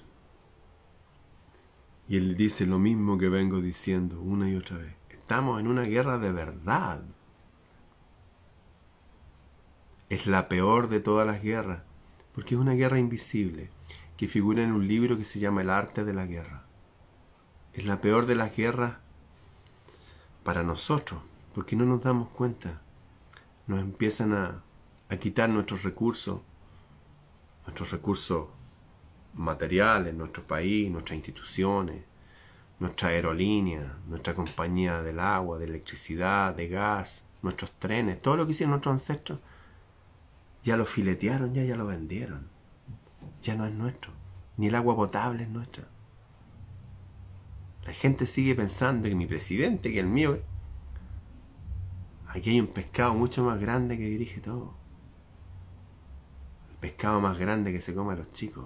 Y 2.08 2.16
él 2.16 2.38
dice 2.38 2.66
lo 2.66 2.80
mismo 2.80 3.18
que 3.18 3.28
vengo 3.28 3.60
diciendo 3.60 4.22
una 4.22 4.50
y 4.50 4.56
otra 4.56 4.78
vez. 4.78 4.96
Estamos 5.10 5.60
en 5.60 5.68
una 5.68 5.84
guerra 5.84 6.18
de 6.18 6.32
verdad. 6.32 7.02
Es 10.10 10.26
la 10.26 10.48
peor 10.48 10.88
de 10.88 11.02
todas 11.02 11.28
las 11.28 11.44
guerras, 11.44 11.84
porque 12.34 12.56
es 12.56 12.62
una 12.62 12.76
guerra 12.76 12.98
invisible, 12.98 13.70
que 14.16 14.30
figura 14.30 14.64
en 14.64 14.72
un 14.72 14.88
libro 14.88 15.18
que 15.18 15.26
se 15.26 15.40
llama 15.40 15.62
El 15.62 15.70
arte 15.70 16.06
de 16.06 16.14
la 16.14 16.26
guerra. 16.26 16.67
Es 17.78 17.86
la 17.86 18.02
peor 18.02 18.26
de 18.26 18.34
las 18.34 18.56
guerras 18.56 18.96
para 20.44 20.64
nosotros, 20.64 21.22
porque 21.54 21.76
no 21.76 21.86
nos 21.86 22.02
damos 22.02 22.28
cuenta. 22.30 22.82
Nos 23.68 23.80
empiezan 23.80 24.34
a, 24.34 24.64
a 25.10 25.18
quitar 25.18 25.48
nuestros 25.48 25.84
recursos, 25.84 26.42
nuestros 27.68 27.92
recursos 27.92 28.48
materiales, 29.36 30.16
nuestro 30.16 30.42
país, 30.42 30.90
nuestras 30.90 31.18
instituciones, 31.18 32.02
nuestra 32.80 33.10
aerolínea, 33.10 33.96
nuestra 34.08 34.34
compañía 34.34 35.04
del 35.04 35.20
agua, 35.20 35.60
de 35.60 35.66
electricidad, 35.66 36.56
de 36.56 36.70
gas, 36.70 37.24
nuestros 37.44 37.72
trenes, 37.74 38.20
todo 38.24 38.38
lo 38.38 38.46
que 38.48 38.54
hicieron 38.54 38.72
nuestros 38.72 38.94
ancestros, 38.94 39.38
ya 40.64 40.78
lo 40.78 40.86
filetearon, 40.86 41.54
ya, 41.54 41.64
ya 41.64 41.76
lo 41.76 41.86
vendieron. 41.86 42.48
Ya 43.44 43.54
no 43.54 43.68
es 43.68 43.74
nuestro. 43.74 44.14
Ni 44.58 44.66
el 44.66 44.74
agua 44.74 44.96
potable 44.96 45.44
es 45.44 45.50
nuestra. 45.50 45.88
La 47.88 47.94
gente 47.94 48.28
sigue 48.28 48.54
pensando 48.54 49.10
que 49.10 49.16
mi 49.16 49.26
presidente, 49.26 49.92
que 49.92 50.00
el 50.00 50.08
mío, 50.08 50.40
aquí 52.28 52.52
hay 52.52 52.60
un 52.60 52.68
pescado 52.68 53.16
mucho 53.16 53.44
más 53.44 53.60
grande 53.60 53.98
que 53.98 54.04
dirige 54.04 54.42
todo. 54.42 54.76
El 56.70 56.76
pescado 56.78 57.20
más 57.22 57.40
grande 57.40 57.72
que 57.72 57.82
se 57.82 57.96
come 57.96 58.14
a 58.14 58.18
los 58.18 58.32
chicos. 58.32 58.66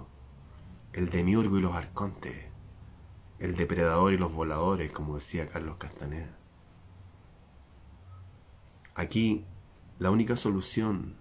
El 0.92 1.08
demiurgo 1.08 1.56
y 1.56 1.62
los 1.62 1.74
arcontes 1.74 2.52
el 3.42 3.56
depredador 3.56 4.12
y 4.12 4.18
los 4.18 4.32
voladores, 4.32 4.92
como 4.92 5.16
decía 5.16 5.48
Carlos 5.48 5.76
Castaneda. 5.76 6.30
Aquí 8.94 9.44
la 9.98 10.12
única 10.12 10.36
solución 10.36 11.16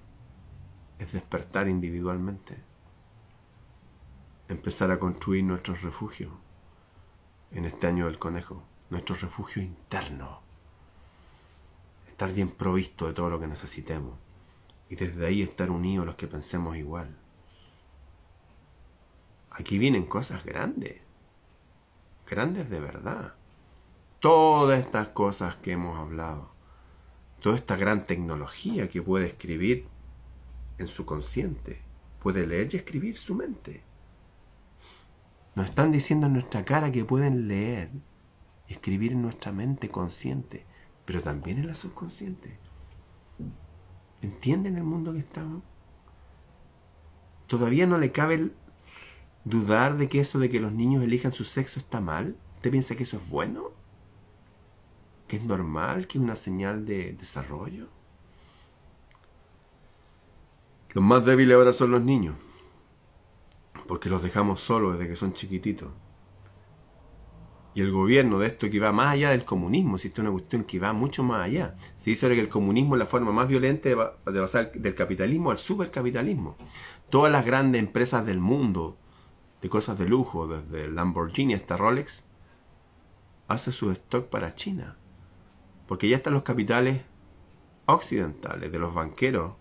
es 0.99 1.14
despertar 1.14 1.68
individualmente, 1.68 2.58
empezar 4.49 4.91
a 4.91 4.99
construir 4.99 5.43
nuestros 5.43 5.82
refugios 5.82 6.32
en 7.52 7.66
este 7.66 7.88
año 7.88 8.06
del 8.06 8.20
conejo, 8.20 8.64
nuestro 8.89 9.16
refugio 9.16 9.62
interno, 9.62 10.41
estar 12.08 12.34
bien 12.34 12.49
provisto 12.52 13.08
de 13.08 13.14
todo 13.14 13.30
lo 13.30 13.39
que 13.39 13.47
necesitemos 13.47 14.18
y 14.89 14.95
desde 14.95 15.26
ahí 15.26 15.41
estar 15.41 15.72
unidos 15.72 16.06
los 16.06 16.16
que 16.16 16.28
pensemos 16.28 16.78
igual. 16.78 17.16
Aquí 19.52 19.78
vienen 19.78 20.06
cosas 20.06 20.43
grandes 20.45 21.02
grandes 22.32 22.70
de 22.70 22.80
verdad. 22.80 23.34
Todas 24.22 24.80
estas 24.80 25.10
cosas 25.10 25.58
que 25.58 25.74
hemos 25.74 25.99
hablado, 25.99 26.49
toda 27.41 27.58
esta 27.58 27.76
gran 27.76 28.06
tecnología 28.06 28.89
que 28.89 29.02
puede 29.02 29.28
escribir 29.28 29.86
en 30.78 30.88
su 30.88 31.06
consciente, 31.06 31.82
puede 32.24 32.47
leer 32.47 32.70
y 32.72 32.78
escribir 32.78 33.18
su 33.18 33.36
mente. 33.36 33.84
Nos 35.56 35.66
están 35.68 35.91
diciendo 35.91 36.28
en 36.28 36.34
nuestra 36.34 36.64
cara 36.64 36.91
que 36.91 37.06
pueden 37.06 37.47
leer 37.47 37.91
escribir 38.68 39.12
en 39.12 39.22
nuestra 39.22 39.52
mente 39.52 39.89
consciente, 39.89 40.66
pero 41.06 41.22
también 41.22 41.58
en 41.60 41.68
la 41.68 41.76
subconsciente. 41.76 42.58
¿Entienden 44.22 44.78
el 44.78 44.84
mundo 44.84 45.14
que 45.14 45.20
estamos? 45.20 45.62
Todavía 47.47 47.86
no 47.86 47.97
le 47.97 48.12
cabe 48.12 48.52
dudar 49.43 49.97
de 49.97 50.08
que 50.08 50.20
eso 50.20 50.39
de 50.39 50.49
que 50.49 50.60
los 50.60 50.72
niños 50.72 51.04
elijan 51.04 51.32
su 51.32 51.43
sexo 51.43 51.80
está 51.80 51.99
mal? 51.99 52.36
¿Usted 52.56 52.72
piensa 52.72 52.95
que 52.95 53.04
eso 53.04 53.18
es 53.18 53.30
bueno? 53.30 53.72
¿Que 55.28 55.38
es 55.38 55.43
normal? 55.43 56.08
¿Que 56.08 56.18
es 56.18 56.24
una 56.24 56.36
señal 56.36 56.86
de 56.86 57.14
desarrollo? 57.14 57.88
Los 60.93 61.04
más 61.04 61.26
débiles 61.26 61.56
ahora 61.56 61.74
son 61.74 61.91
los 61.91 62.02
niños, 62.02 62.36
porque 63.91 64.07
los 64.07 64.23
dejamos 64.23 64.61
solos 64.61 64.93
desde 64.93 65.09
que 65.09 65.17
son 65.17 65.33
chiquititos. 65.33 65.89
Y 67.73 67.81
el 67.81 67.91
gobierno 67.91 68.39
de 68.39 68.47
esto 68.47 68.69
que 68.69 68.79
va 68.79 68.93
más 68.93 69.09
allá 69.09 69.31
del 69.31 69.43
comunismo, 69.43 69.97
es 69.97 70.17
una 70.17 70.31
cuestión 70.31 70.63
que 70.63 70.79
va 70.79 70.93
mucho 70.93 71.23
más 71.23 71.43
allá. 71.43 71.75
Se 71.97 72.11
dice 72.11 72.29
que 72.29 72.39
el 72.39 72.47
comunismo 72.47 72.95
es 72.95 72.99
la 72.99 73.05
forma 73.05 73.33
más 73.33 73.49
violenta 73.49 73.89
de 73.89 74.39
pasar 74.39 74.71
del 74.71 74.95
capitalismo 74.95 75.51
al 75.51 75.57
supercapitalismo. 75.57 76.55
Todas 77.09 77.33
las 77.33 77.45
grandes 77.45 77.81
empresas 77.81 78.25
del 78.25 78.39
mundo, 78.39 78.97
de 79.61 79.67
cosas 79.67 79.99
de 79.99 80.07
lujo, 80.07 80.47
desde 80.47 80.89
Lamborghini 80.89 81.53
hasta 81.53 81.75
Rolex, 81.75 82.23
hace 83.49 83.73
su 83.73 83.91
stock 83.91 84.29
para 84.29 84.55
China. 84.55 84.95
Porque 85.85 86.07
ya 86.07 86.15
están 86.15 86.33
los 86.33 86.43
capitales 86.43 87.01
occidentales, 87.87 88.71
de 88.71 88.79
los 88.79 88.93
banqueros 88.93 89.55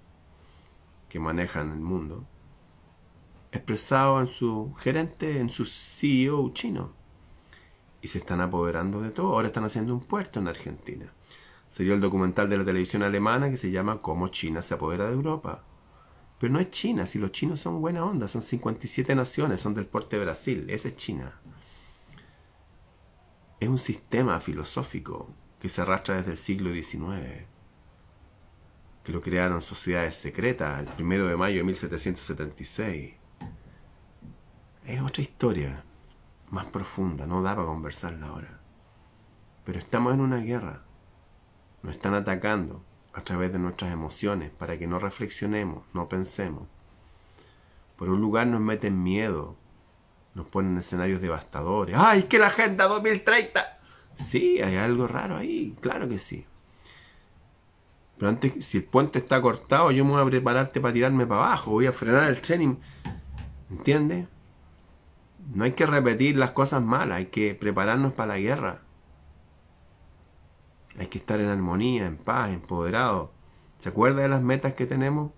que 1.08 1.18
manejan 1.18 1.72
el 1.72 1.80
mundo, 1.80 2.28
expresado 3.52 4.20
en 4.20 4.28
su 4.28 4.74
gerente, 4.74 5.38
en 5.38 5.50
su 5.50 5.64
CEO 5.64 6.50
chino. 6.52 6.92
Y 8.02 8.08
se 8.08 8.18
están 8.18 8.40
apoderando 8.40 9.00
de 9.00 9.10
todo. 9.10 9.34
Ahora 9.34 9.48
están 9.48 9.64
haciendo 9.64 9.94
un 9.94 10.00
puerto 10.00 10.40
en 10.40 10.48
Argentina. 10.48 11.12
Sería 11.70 11.94
el 11.94 12.00
documental 12.00 12.48
de 12.48 12.58
la 12.58 12.64
televisión 12.64 13.02
alemana 13.02 13.50
que 13.50 13.56
se 13.56 13.70
llama 13.70 14.02
Cómo 14.02 14.28
China 14.28 14.62
se 14.62 14.74
apodera 14.74 15.06
de 15.06 15.12
Europa. 15.12 15.64
Pero 16.40 16.54
no 16.54 16.58
es 16.58 16.70
China, 16.70 17.06
si 17.06 17.18
los 17.18 17.32
chinos 17.32 17.60
son 17.60 17.82
buena 17.82 18.04
onda, 18.04 18.26
son 18.26 18.40
57 18.40 19.14
naciones, 19.14 19.60
son 19.60 19.74
del 19.74 19.86
porte 19.86 20.16
de 20.16 20.24
Brasil, 20.24 20.66
esa 20.70 20.88
es 20.88 20.96
China. 20.96 21.38
Es 23.60 23.68
un 23.68 23.78
sistema 23.78 24.40
filosófico 24.40 25.28
que 25.60 25.68
se 25.68 25.82
arrastra 25.82 26.16
desde 26.16 26.30
el 26.30 26.38
siglo 26.38 26.72
XIX, 26.72 27.44
que 29.04 29.12
lo 29.12 29.20
crearon 29.20 29.60
sociedades 29.60 30.14
secretas 30.14 30.80
el 30.80 30.86
primero 30.86 31.26
de 31.26 31.36
mayo 31.36 31.58
de 31.58 31.64
1776. 31.64 33.19
Es 34.86 35.00
otra 35.00 35.22
historia, 35.22 35.84
más 36.50 36.66
profunda, 36.66 37.26
no 37.26 37.42
da 37.42 37.54
para 37.54 37.66
conversarla 37.66 38.26
ahora. 38.26 38.60
Pero 39.64 39.78
estamos 39.78 40.14
en 40.14 40.20
una 40.20 40.38
guerra, 40.38 40.82
nos 41.82 41.94
están 41.94 42.14
atacando, 42.14 42.82
a 43.12 43.22
través 43.22 43.52
de 43.52 43.58
nuestras 43.58 43.92
emociones 43.92 44.50
para 44.50 44.78
que 44.78 44.86
no 44.86 44.98
reflexionemos, 44.98 45.84
no 45.92 46.08
pensemos. 46.08 46.68
Por 47.96 48.08
un 48.08 48.20
lugar 48.20 48.46
nos 48.46 48.60
meten 48.60 49.02
miedo, 49.02 49.56
nos 50.34 50.46
ponen 50.46 50.78
escenarios 50.78 51.20
devastadores. 51.20 51.96
¡Ay, 51.98 52.24
que 52.24 52.38
la 52.38 52.46
Agenda 52.46 52.86
2030! 52.86 53.78
Sí, 54.14 54.60
hay 54.60 54.76
algo 54.76 55.06
raro 55.06 55.36
ahí, 55.36 55.76
claro 55.80 56.08
que 56.08 56.18
sí. 56.18 56.46
Pero 58.18 58.28
antes, 58.28 58.64
si 58.64 58.78
el 58.78 58.84
puente 58.84 59.18
está 59.18 59.40
cortado, 59.40 59.90
yo 59.90 60.04
me 60.04 60.12
voy 60.12 60.22
a 60.22 60.26
prepararte 60.26 60.80
para 60.80 60.92
tirarme 60.92 61.26
para 61.26 61.46
abajo, 61.46 61.72
voy 61.72 61.86
a 61.86 61.92
frenar 61.92 62.28
el 62.28 62.40
tren. 62.40 62.78
¿Entiendes? 63.70 64.28
No 65.54 65.64
hay 65.64 65.72
que 65.72 65.86
repetir 65.86 66.36
las 66.36 66.52
cosas 66.52 66.82
malas, 66.82 67.18
hay 67.18 67.26
que 67.26 67.54
prepararnos 67.54 68.12
para 68.12 68.34
la 68.34 68.38
guerra. 68.38 68.82
Hay 70.98 71.06
que 71.06 71.18
estar 71.18 71.40
en 71.40 71.48
armonía, 71.48 72.06
en 72.06 72.16
paz, 72.16 72.50
empoderado. 72.50 73.32
¿Se 73.78 73.88
acuerda 73.88 74.22
de 74.22 74.28
las 74.28 74.42
metas 74.42 74.74
que 74.74 74.86
tenemos? 74.86 75.32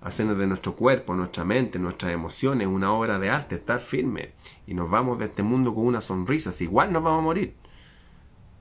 Hacernos 0.00 0.38
de 0.38 0.46
nuestro 0.46 0.76
cuerpo, 0.76 1.14
nuestra 1.14 1.44
mente, 1.44 1.78
nuestras 1.78 2.12
emociones 2.12 2.68
una 2.68 2.92
obra 2.92 3.18
de 3.18 3.30
arte, 3.30 3.56
estar 3.56 3.80
firme. 3.80 4.32
Y 4.66 4.74
nos 4.74 4.90
vamos 4.90 5.18
de 5.18 5.26
este 5.26 5.42
mundo 5.42 5.74
con 5.74 5.86
una 5.86 6.00
sonrisa. 6.00 6.52
Si 6.52 6.64
igual 6.64 6.92
nos 6.92 7.02
vamos 7.02 7.20
a 7.20 7.24
morir. 7.24 7.56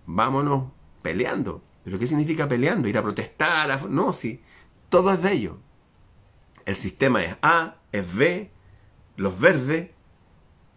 Vámonos 0.05 0.71
peleando. 1.01 1.61
¿Pero 1.83 1.99
qué 1.99 2.07
significa 2.07 2.47
peleando? 2.47 2.87
Ir 2.87 2.97
a 2.97 3.03
protestar. 3.03 3.89
No, 3.89 4.13
sí. 4.13 4.41
Todo 4.89 5.11
es 5.11 5.21
de 5.21 5.31
ello. 5.33 5.57
El 6.65 6.75
sistema 6.75 7.23
es 7.23 7.35
A, 7.41 7.75
es 7.91 8.15
B, 8.15 8.49
los 9.17 9.37
verdes 9.37 9.91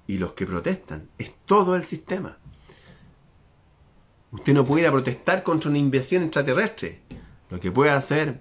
y 0.07 0.19
los 0.19 0.33
que 0.33 0.47
protestan. 0.47 1.09
Es 1.19 1.35
todo 1.47 1.77
el 1.77 1.85
sistema. 1.85 2.39
Usted 4.31 4.55
no 4.55 4.65
puede 4.65 4.83
ir 4.83 4.89
a 4.89 4.93
protestar 4.93 5.43
contra 5.43 5.71
una 5.71 5.79
invasión 5.79 6.25
extraterrestre. 6.25 7.01
Lo 7.51 7.61
que 7.61 7.71
puede 7.73 7.91
hacer 7.91 8.41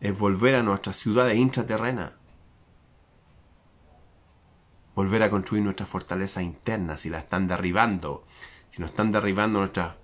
es 0.00 0.18
volver 0.18 0.54
a 0.54 0.62
nuestras 0.62 0.96
ciudades 0.96 1.36
intraterrenas. 1.36 2.12
volver 4.94 5.22
a 5.22 5.30
construir 5.30 5.62
nuestras 5.62 5.88
fortalezas 5.88 6.42
internas, 6.42 7.00
si 7.00 7.08
las 7.08 7.22
están 7.22 7.48
derribando, 7.48 8.26
si 8.68 8.82
nos 8.82 8.90
están 8.90 9.10
derribando 9.10 9.60
nuestras 9.60 9.94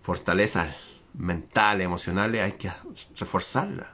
fortalezas 0.00 0.74
mentales, 1.12 1.84
emocionales, 1.84 2.42
hay 2.42 2.52
que 2.52 2.72
reforzarlas. 3.18 3.88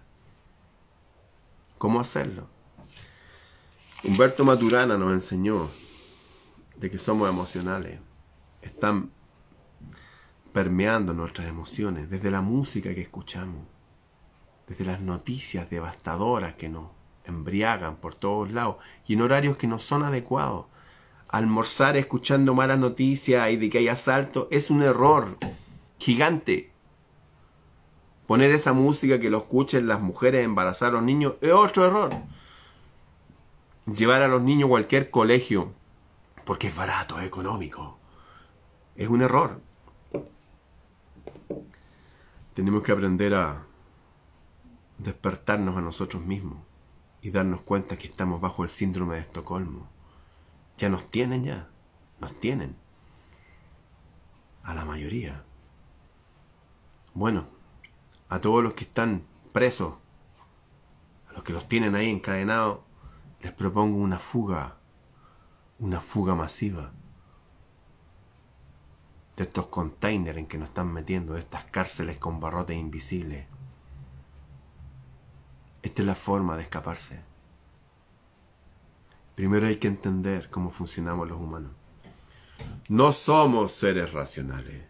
¿Cómo 1.78 1.98
hacerlo? 1.98 2.48
Humberto 4.04 4.44
Maturana 4.44 4.96
nos 4.96 5.12
enseñó 5.12 5.68
de 6.78 6.90
que 6.90 6.98
somos 6.98 7.28
emocionales. 7.28 7.98
Están 8.62 9.10
permeando 10.52 11.12
nuestras 11.12 11.48
emociones 11.48 12.08
desde 12.10 12.30
la 12.30 12.40
música 12.40 12.94
que 12.94 13.02
escuchamos, 13.02 13.66
desde 14.66 14.84
las 14.84 15.00
noticias 15.00 15.68
devastadoras 15.70 16.54
que 16.54 16.68
nos 16.68 16.88
embriagan 17.24 17.96
por 17.96 18.14
todos 18.14 18.50
lados 18.50 18.76
y 19.06 19.14
en 19.14 19.22
horarios 19.22 19.56
que 19.56 19.66
no 19.66 19.78
son 19.78 20.02
adecuados. 20.02 20.66
Almorzar 21.28 21.96
escuchando 21.96 22.54
malas 22.54 22.78
noticias 22.78 23.50
y 23.50 23.56
de 23.56 23.68
que 23.68 23.78
hay 23.78 23.88
asalto 23.88 24.48
es 24.50 24.70
un 24.70 24.82
error 24.82 25.36
gigante. 25.98 26.72
Poner 28.26 28.50
esa 28.52 28.72
música 28.72 29.20
que 29.20 29.30
lo 29.30 29.38
escuchen 29.38 29.86
las 29.86 30.00
mujeres 30.00 30.44
embarazar 30.44 30.88
a 30.88 30.92
los 30.92 31.02
niños 31.02 31.34
es 31.40 31.52
otro 31.52 31.86
error. 31.86 32.14
Llevar 33.86 34.22
a 34.22 34.28
los 34.28 34.42
niños 34.42 34.66
a 34.66 34.70
cualquier 34.70 35.10
colegio 35.10 35.72
porque 36.46 36.68
es 36.68 36.76
barato, 36.76 37.18
es 37.18 37.26
económico. 37.26 37.98
Es 38.94 39.08
un 39.08 39.20
error. 39.20 39.60
Tenemos 42.54 42.82
que 42.82 42.92
aprender 42.92 43.34
a 43.34 43.66
despertarnos 44.96 45.76
a 45.76 45.82
nosotros 45.82 46.24
mismos 46.24 46.58
y 47.20 47.32
darnos 47.32 47.60
cuenta 47.62 47.98
que 47.98 48.06
estamos 48.06 48.40
bajo 48.40 48.62
el 48.62 48.70
síndrome 48.70 49.16
de 49.16 49.22
Estocolmo. 49.22 49.88
Ya 50.78 50.88
nos 50.88 51.10
tienen 51.10 51.42
ya, 51.44 51.68
nos 52.20 52.38
tienen. 52.38 52.76
A 54.62 54.74
la 54.74 54.84
mayoría. 54.84 55.44
Bueno, 57.12 57.46
a 58.28 58.40
todos 58.40 58.62
los 58.62 58.74
que 58.74 58.84
están 58.84 59.24
presos, 59.52 59.94
a 61.28 61.32
los 61.32 61.42
que 61.42 61.52
los 61.52 61.68
tienen 61.68 61.96
ahí 61.96 62.08
encadenados, 62.08 62.78
les 63.42 63.52
propongo 63.52 63.98
una 63.98 64.18
fuga, 64.18 64.75
una 65.78 66.00
fuga 66.00 66.34
masiva 66.34 66.92
de 69.36 69.44
estos 69.44 69.66
containers 69.66 70.38
en 70.38 70.46
que 70.46 70.56
nos 70.56 70.68
están 70.68 70.92
metiendo, 70.92 71.34
de 71.34 71.40
estas 71.40 71.64
cárceles 71.64 72.18
con 72.18 72.40
barrotes 72.40 72.76
invisibles. 72.76 73.46
Esta 75.82 76.02
es 76.02 76.06
la 76.06 76.14
forma 76.14 76.56
de 76.56 76.62
escaparse. 76.62 77.20
Primero 79.34 79.66
hay 79.66 79.76
que 79.76 79.88
entender 79.88 80.48
cómo 80.48 80.70
funcionamos 80.70 81.28
los 81.28 81.38
humanos. 81.38 81.72
No 82.88 83.12
somos 83.12 83.72
seres 83.72 84.12
racionales, 84.14 84.86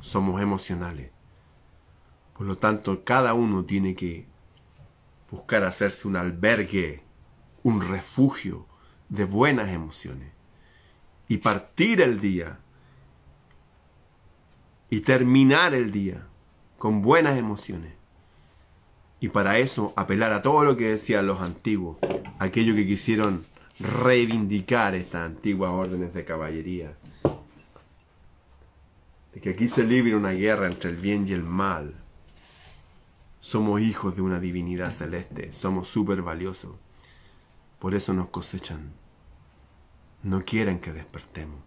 somos 0.00 0.40
emocionales. 0.40 1.10
Por 2.32 2.46
lo 2.46 2.56
tanto, 2.56 3.04
cada 3.04 3.34
uno 3.34 3.66
tiene 3.66 3.94
que 3.94 4.26
buscar 5.30 5.64
hacerse 5.64 6.08
un 6.08 6.16
albergue, 6.16 7.04
un 7.62 7.82
refugio 7.82 8.66
de 9.12 9.26
buenas 9.26 9.70
emociones 9.70 10.32
y 11.28 11.36
partir 11.36 12.00
el 12.00 12.18
día 12.18 12.58
y 14.88 15.00
terminar 15.00 15.74
el 15.74 15.92
día 15.92 16.26
con 16.78 17.02
buenas 17.02 17.36
emociones. 17.36 17.92
Y 19.20 19.28
para 19.28 19.58
eso 19.58 19.92
apelar 19.96 20.32
a 20.32 20.40
todo 20.40 20.64
lo 20.64 20.78
que 20.78 20.88
decían 20.88 21.26
los 21.26 21.42
antiguos, 21.42 21.98
aquellos 22.38 22.74
que 22.74 22.86
quisieron 22.86 23.44
reivindicar 23.78 24.94
estas 24.94 25.26
antiguas 25.26 25.70
órdenes 25.72 26.14
de 26.14 26.24
caballería. 26.24 26.96
De 29.34 29.40
que 29.42 29.50
aquí 29.50 29.68
se 29.68 29.84
libre 29.84 30.16
una 30.16 30.30
guerra 30.30 30.66
entre 30.66 30.88
el 30.88 30.96
bien 30.96 31.28
y 31.28 31.32
el 31.32 31.42
mal. 31.42 31.94
Somos 33.40 33.82
hijos 33.82 34.16
de 34.16 34.22
una 34.22 34.40
divinidad 34.40 34.90
celeste, 34.90 35.52
somos 35.52 35.88
súper 35.88 36.22
valiosos. 36.22 36.72
Por 37.78 37.94
eso 37.94 38.14
nos 38.14 38.28
cosechan. 38.28 39.01
No 40.22 40.44
quieren 40.44 40.80
que 40.80 40.92
despertemos. 40.92 41.60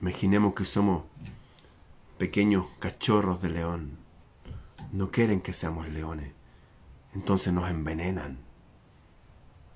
Imaginemos 0.00 0.54
que 0.54 0.64
somos 0.64 1.04
pequeños 2.18 2.66
cachorros 2.78 3.40
de 3.40 3.50
león 3.50 4.02
no 4.92 5.10
quieren 5.10 5.40
que 5.40 5.54
seamos 5.54 5.88
leones. 5.88 6.32
Entonces 7.14 7.52
nos 7.52 7.68
envenenan, 7.70 8.38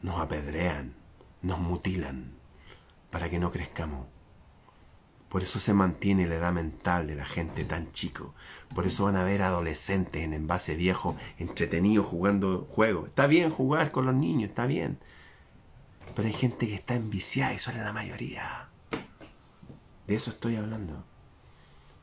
nos 0.03 0.21
apedrean, 0.21 0.95
nos 1.43 1.59
mutilan 1.59 2.33
para 3.11 3.31
que 3.31 3.39
no 3.39 3.51
crezcamos. 3.51 4.07
Por 5.31 5.43
eso 5.43 5.59
se 5.59 5.75
mantiene 5.75 6.27
la 6.27 6.37
edad 6.37 6.53
mental 6.53 7.07
de 7.07 7.15
la 7.15 7.25
gente 7.25 7.65
tan 7.65 7.93
chico. 7.93 8.35
Por 8.75 8.87
eso 8.87 9.05
van 9.05 9.17
a 9.17 9.25
ver 9.25 9.43
adolescentes 9.43 10.23
en 10.23 10.35
envase 10.35 10.77
viejo 10.77 11.17
entretenidos 11.39 12.07
jugando 12.07 12.67
juegos. 12.71 13.09
Está 13.09 13.27
bien 13.27 13.51
jugar 13.51 13.91
con 13.91 14.07
los 14.07 14.15
niños, 14.15 14.51
está 14.51 14.67
bien. 14.67 14.99
Pero 16.17 16.27
hay 16.27 16.35
gente 16.35 16.67
que 16.67 16.75
está 16.75 16.97
enviciada 16.97 17.53
y 17.53 17.59
son 17.59 17.77
la 17.77 17.93
mayoría. 17.93 18.69
De 20.09 20.17
eso 20.17 20.31
estoy 20.31 20.57
hablando. 20.57 21.05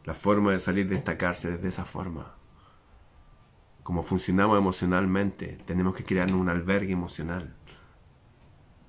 La 0.06 0.14
forma 0.14 0.54
de 0.54 0.62
salir 0.62 0.88
de 0.88 0.96
esta 0.96 1.18
cárcel 1.18 1.56
es 1.56 1.62
de 1.62 1.68
esa 1.68 1.84
forma 1.84 2.36
como 3.84 4.02
funcionamos 4.02 4.58
emocionalmente, 4.58 5.60
tenemos 5.66 5.94
que 5.94 6.06
crear 6.06 6.34
un 6.34 6.50
albergue 6.50 6.94
emocional. 6.94 7.54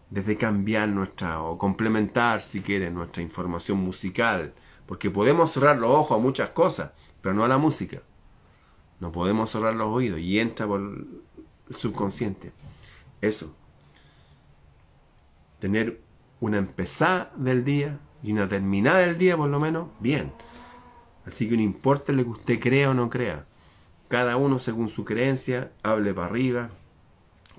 Desde 0.08 0.36
cambiar 0.36 0.88
nuestra, 0.88 1.42
o 1.42 1.58
complementar, 1.58 2.40
si 2.40 2.60
quieren, 2.60 2.94
nuestra 2.94 3.22
información 3.22 3.78
musical. 3.78 4.54
Porque 4.86 5.10
podemos 5.10 5.50
cerrar 5.50 5.78
los 5.78 5.90
ojos 5.90 6.16
a 6.16 6.20
muchas 6.20 6.50
cosas, 6.50 6.92
pero 7.20 7.34
no 7.34 7.44
a 7.44 7.48
la 7.48 7.58
música. 7.58 8.02
No 9.00 9.10
podemos 9.10 9.50
cerrar 9.50 9.74
los 9.74 9.88
oídos 9.88 10.20
y 10.20 10.38
entra 10.38 10.66
por 10.66 10.80
el 10.80 11.76
subconsciente. 11.76 12.52
Eso. 13.20 13.56
Tener 15.64 16.02
una 16.40 16.58
empezada 16.58 17.32
del 17.36 17.64
día 17.64 17.98
y 18.22 18.32
una 18.32 18.46
terminada 18.46 18.98
del 18.98 19.16
día, 19.16 19.34
por 19.34 19.48
lo 19.48 19.58
menos, 19.58 19.88
bien. 19.98 20.30
Así 21.24 21.48
que 21.48 21.56
no 21.56 21.62
importa 21.62 22.12
lo 22.12 22.22
que 22.22 22.28
usted 22.28 22.60
crea 22.60 22.90
o 22.90 22.94
no 22.94 23.08
crea 23.08 23.46
cada 24.14 24.36
uno 24.36 24.60
según 24.60 24.88
su 24.88 25.04
creencia, 25.04 25.72
hable 25.82 26.14
para 26.14 26.28
arriba, 26.28 26.70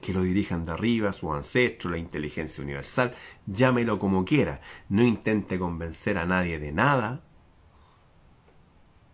que 0.01 0.13
lo 0.13 0.21
dirijan 0.21 0.65
de 0.65 0.71
arriba, 0.71 1.11
su 1.11 1.33
ancestro, 1.33 1.89
la 1.89 1.97
inteligencia 1.97 2.63
universal, 2.63 3.13
llámelo 3.45 3.99
como 3.99 4.23
quiera, 4.23 4.61
no 4.87 5.03
intente 5.03 5.59
convencer 5.59 6.17
a 6.17 6.25
nadie 6.25 6.57
de 6.57 6.71
nada 6.71 7.25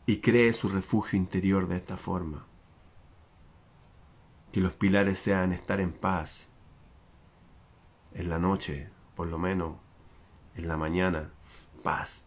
y 0.06 0.18
cree 0.18 0.54
su 0.54 0.70
refugio 0.70 1.18
interior 1.18 1.68
de 1.68 1.78
esta 1.78 1.98
forma. 1.98 2.46
Que 4.52 4.60
los 4.60 4.74
pilares 4.74 5.18
sean 5.18 5.52
estar 5.52 5.80
en 5.80 5.94
paz, 5.94 6.51
en 8.14 8.30
la 8.30 8.40
noche, 8.40 8.90
por 9.16 9.28
lo 9.28 9.38
menos, 9.38 9.76
en 10.56 10.68
la 10.68 10.78
mañana, 10.78 11.30
paz. 11.84 12.26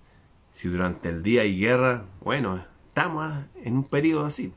Si 0.53 0.69
durante 0.69 1.09
el 1.09 1.23
día 1.23 1.43
hay 1.43 1.59
guerra, 1.59 2.05
bueno, 2.21 2.61
estamos 2.89 3.45
en 3.57 3.77
un 3.77 3.85
periodo 3.85 4.27
así. 4.27 4.53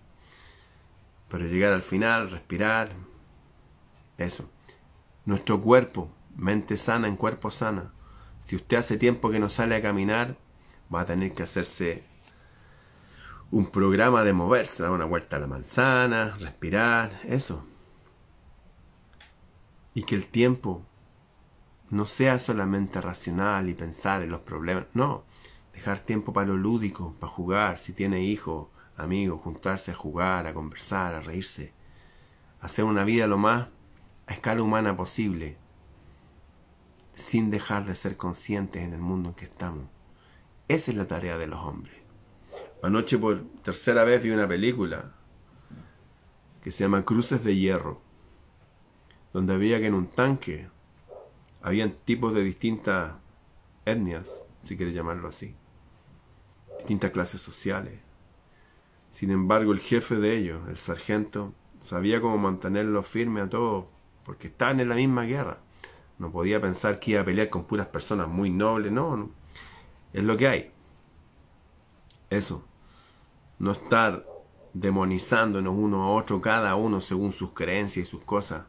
Pero 1.30 1.46
llegar 1.46 1.74
al 1.74 1.82
final, 1.82 2.30
respirar, 2.30 2.92
eso. 4.18 4.50
Nuestro 5.26 5.62
cuerpo, 5.62 6.10
mente 6.36 6.78
sana 6.78 7.08
en 7.08 7.18
cuerpo 7.18 7.52
sana. 7.52 7.92
Si 8.40 8.56
usted 8.56 8.78
hace 8.78 8.98
tiempo 8.98 9.30
que 9.30 9.40
no 9.40 9.50
sale 9.50 9.76
a 9.76 9.82
caminar, 9.82 10.38
va 10.94 11.02
a 11.02 11.06
tener 11.06 11.34
que 11.34 11.44
hacerse 11.44 12.04
un 13.52 13.68
programa 13.68 14.24
de 14.24 14.34
moverse, 14.34 14.84
dar 14.84 14.92
una 14.92 15.06
vuelta 15.06 15.38
a 15.38 15.40
la 15.40 15.48
manzana, 15.48 16.38
respirar, 16.40 17.20
eso. 17.28 17.66
Y 19.94 20.04
que 20.04 20.16
el 20.16 20.28
tiempo 20.28 20.86
no 21.90 22.06
sea 22.06 22.40
solamente 22.40 23.02
racional 23.02 23.70
y 23.70 23.74
pensar 23.74 24.22
en 24.22 24.30
los 24.30 24.42
problemas, 24.42 24.86
no, 24.94 25.24
dejar 25.74 26.00
tiempo 26.00 26.34
para 26.34 26.48
lo 26.48 26.58
lúdico, 26.58 27.16
para 27.20 27.32
jugar, 27.32 27.78
si 27.78 27.94
tiene 27.94 28.24
hijos, 28.24 28.68
amigos, 28.98 29.42
juntarse 29.42 29.92
a 29.92 29.96
jugar, 29.96 30.48
a 30.48 30.54
conversar, 30.54 31.14
a 31.14 31.22
reírse, 31.22 31.74
hacer 32.62 32.86
una 32.86 33.04
vida 33.04 33.28
lo 33.28 33.38
más 33.38 33.68
a 34.26 34.34
escala 34.34 34.62
humana 34.62 34.98
posible, 34.98 35.58
sin 37.14 37.50
dejar 37.50 37.86
de 37.86 37.96
ser 37.96 38.18
conscientes 38.18 38.84
en 38.84 38.94
el 38.94 39.00
mundo 39.00 39.30
en 39.30 39.36
que 39.36 39.46
estamos. 39.46 39.86
Esa 40.68 40.92
es 40.92 40.98
la 40.98 41.08
tarea 41.08 41.38
de 41.38 41.48
los 41.48 41.60
hombres. 41.60 41.96
Anoche 42.84 43.18
por 43.18 43.44
tercera 43.64 44.04
vez 44.04 44.22
vi 44.22 44.32
una 44.32 44.48
película 44.48 45.14
que 46.62 46.72
se 46.72 46.84
llama 46.84 47.06
Cruces 47.06 47.44
de 47.44 47.56
Hierro, 47.56 48.02
donde 49.32 49.54
había 49.54 49.80
que 49.80 49.88
en 49.88 49.94
un 49.94 50.08
tanque 50.08 50.68
habían 51.68 51.92
tipos 52.06 52.34
de 52.34 52.44
distintas 52.44 53.14
etnias, 53.86 54.44
si 54.64 54.78
quieres 54.78 54.96
llamarlo 54.96 55.28
así, 55.28 55.56
distintas 56.80 57.12
clases 57.12 57.42
sociales, 57.42 58.00
sin 59.12 59.32
embargo, 59.32 59.72
el 59.74 59.80
jefe 59.80 60.16
de 60.18 60.38
ellos, 60.38 60.62
el 60.70 60.78
sargento, 60.78 61.54
sabía 61.80 62.22
cómo 62.22 62.38
mantenerlo 62.38 63.02
firme 63.04 63.42
a 63.42 63.50
todos, 63.50 63.86
porque 64.24 64.48
estaban 64.48 64.80
en 64.80 64.90
la 64.90 64.96
misma 64.96 65.24
guerra. 65.24 65.58
No 66.20 66.32
podía 66.32 66.62
pensar 66.62 67.00
que 67.00 67.12
iba 67.12 67.22
a 67.22 67.26
pelear 67.26 67.50
con 67.50 67.64
puras 67.64 67.88
personas 67.88 68.28
muy 68.28 68.50
nobles, 68.50 68.92
no, 68.92 69.18
no. 69.18 69.32
Es 70.14 70.24
lo 70.24 70.38
que 70.38 70.48
hay. 70.48 70.72
Eso. 72.30 72.64
No 73.60 73.72
estar 73.72 74.26
demonizándonos 74.74 75.76
uno 75.76 76.04
a 76.04 76.10
otro, 76.12 76.40
cada 76.42 76.76
uno 76.76 77.02
según 77.02 77.32
sus 77.32 77.52
creencias 77.54 78.08
y 78.08 78.10
sus 78.10 78.24
cosas. 78.24 78.66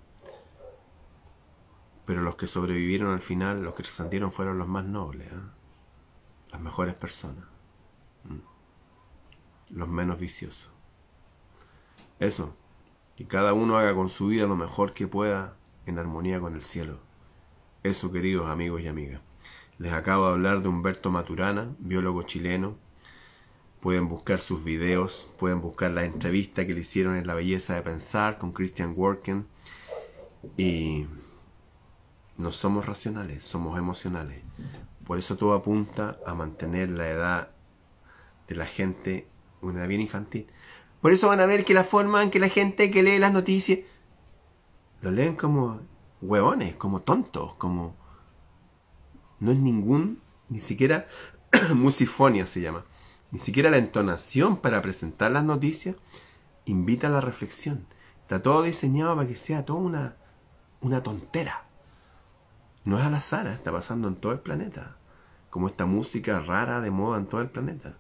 Pero 2.09 2.23
los 2.23 2.37
que 2.37 2.47
sobrevivieron 2.47 3.13
al 3.13 3.21
final, 3.21 3.63
los 3.63 3.75
que 3.75 3.83
trascendieron 3.83 4.33
fueron 4.33 4.57
los 4.57 4.67
más 4.67 4.83
nobles, 4.83 5.31
¿eh? 5.31 5.37
las 6.51 6.59
mejores 6.59 6.95
personas, 6.95 7.45
los 9.69 9.89
menos 9.89 10.19
viciosos. 10.19 10.71
Eso, 12.19 12.57
que 13.15 13.27
cada 13.27 13.53
uno 13.53 13.77
haga 13.77 13.95
con 13.95 14.09
su 14.09 14.29
vida 14.29 14.47
lo 14.47 14.57
mejor 14.57 14.95
que 14.95 15.07
pueda 15.07 15.59
en 15.85 15.99
armonía 15.99 16.41
con 16.41 16.55
el 16.55 16.63
cielo. 16.63 16.99
Eso, 17.83 18.11
queridos 18.11 18.47
amigos 18.47 18.81
y 18.81 18.89
amigas. 18.89 19.21
Les 19.77 19.93
acabo 19.93 20.29
de 20.29 20.33
hablar 20.33 20.63
de 20.63 20.69
Humberto 20.71 21.11
Maturana, 21.11 21.77
biólogo 21.79 22.23
chileno. 22.23 22.79
Pueden 23.83 24.09
buscar 24.09 24.41
sus 24.41 24.65
videos, 24.65 25.29
pueden 25.39 25.61
buscar 25.61 25.91
la 25.91 26.07
entrevista 26.07 26.67
que 26.67 26.73
le 26.73 26.81
hicieron 26.81 27.17
en 27.17 27.27
La 27.27 27.35
Belleza 27.35 27.75
de 27.75 27.83
Pensar 27.83 28.39
con 28.39 28.53
Christian 28.53 28.95
Worken. 28.97 29.47
Y 30.57 31.07
no 32.39 32.53
somos 32.53 32.87
racionales, 32.87 33.45
somos 33.45 33.79
emocionales. 33.79 34.43
Por 35.07 35.19
eso 35.19 35.37
todo 35.37 35.53
apunta 35.53 36.19
a 36.27 36.35
mantener 36.35 36.89
la 36.89 37.09
edad 37.09 37.51
de 38.47 38.55
la 38.55 38.67
gente 38.67 39.29
una 39.61 39.81
edad 39.81 39.89
bien 39.89 40.01
infantil. 40.01 40.47
Por 41.01 41.13
eso 41.13 41.29
van 41.29 41.41
a 41.41 41.47
ver 41.47 41.65
que 41.65 41.75
la 41.75 41.85
forma 41.85 42.23
en 42.23 42.31
que 42.31 42.39
la 42.39 42.49
gente 42.49 42.91
que 42.91 43.03
lee 43.03 43.19
las 43.19 43.33
noticias 43.33 43.81
lo 45.01 45.11
leen 45.11 45.37
como 45.37 45.81
huevones, 46.21 46.75
como 46.77 47.03
tontos, 47.03 47.55
como... 47.55 47.97
No 49.41 49.53
es 49.53 49.59
ningún, 49.59 50.21
ni 50.49 50.59
siquiera 50.59 51.07
musifonia 51.75 52.45
se 52.45 52.61
llama, 52.61 52.85
ni 53.31 53.39
siquiera 53.39 53.71
la 53.71 53.79
entonación 53.79 54.57
para 54.57 54.83
presentar 54.83 55.31
las 55.31 55.45
noticias 55.45 55.95
invita 56.65 57.07
a 57.07 57.11
la 57.11 57.21
reflexión. 57.21 57.87
Está 58.23 58.43
todo 58.43 58.63
diseñado 58.63 59.15
para 59.15 59.29
que 59.29 59.37
sea 59.37 59.65
toda 59.65 59.79
una, 59.79 60.17
una 60.81 61.03
tontera. 61.03 61.68
No 62.85 62.99
es 62.99 63.05
al 63.05 63.15
azar, 63.15 63.47
¿eh? 63.47 63.53
está 63.53 63.73
pasando 63.73 64.09
en 64.09 64.17
todo 64.17 64.33
el 64.33 64.41
planeta. 64.41 64.97
Como 65.51 65.69
esta 65.69 65.87
música 65.87 66.41
rara 66.41 66.81
de 66.81 66.91
moda 66.91 67.19
en 67.19 67.27
todo 67.27 67.41
el 67.41 67.51
planeta. 67.51 67.95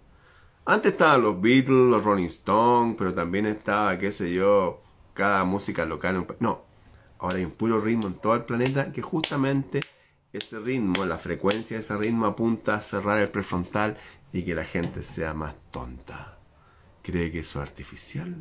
Antes 0.64 0.92
estaban 0.92 1.22
los 1.22 1.40
Beatles, 1.40 1.90
los 1.90 2.04
Rolling 2.04 2.26
Stones, 2.26 2.96
pero 2.98 3.14
también 3.14 3.46
estaba, 3.46 3.98
qué 3.98 4.12
sé 4.12 4.32
yo, 4.32 4.82
cada 5.14 5.44
música 5.44 5.84
local. 5.84 6.26
No, 6.40 6.62
ahora 7.18 7.36
hay 7.36 7.44
un 7.44 7.52
puro 7.52 7.80
ritmo 7.80 8.06
en 8.06 8.14
todo 8.14 8.34
el 8.34 8.44
planeta 8.44 8.92
que 8.92 9.02
justamente 9.02 9.80
ese 10.32 10.58
ritmo, 10.58 11.06
la 11.06 11.16
frecuencia 11.16 11.76
de 11.76 11.82
ese 11.82 11.96
ritmo 11.96 12.26
apunta 12.26 12.74
a 12.74 12.80
cerrar 12.80 13.18
el 13.18 13.30
prefrontal 13.30 13.96
y 14.32 14.42
que 14.44 14.54
la 14.54 14.64
gente 14.64 15.02
sea 15.02 15.32
más 15.32 15.56
tonta. 15.70 16.38
¿Cree 17.02 17.32
que 17.32 17.40
eso 17.40 17.62
es 17.62 17.68
artificial? 17.68 18.36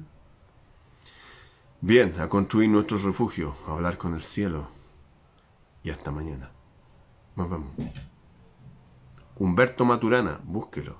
Bien, 1.79 2.19
a 2.19 2.27
construir 2.27 2.69
nuestro 2.69 2.97
refugio, 2.97 3.55
a 3.67 3.71
hablar 3.71 3.97
con 3.97 4.13
el 4.15 4.23
cielo 4.23 4.76
y 5.87 5.89
hasta 5.89 6.11
mañana. 6.11 6.51
Nos 7.37 7.49
vemos. 7.49 7.71
Humberto 9.37 9.85
Maturana, 9.85 10.41
búsquelo. 10.43 10.97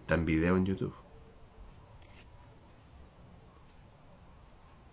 Está 0.00 0.14
en 0.14 0.24
video 0.24 0.56
en 0.56 0.66
YouTube. 0.66 0.99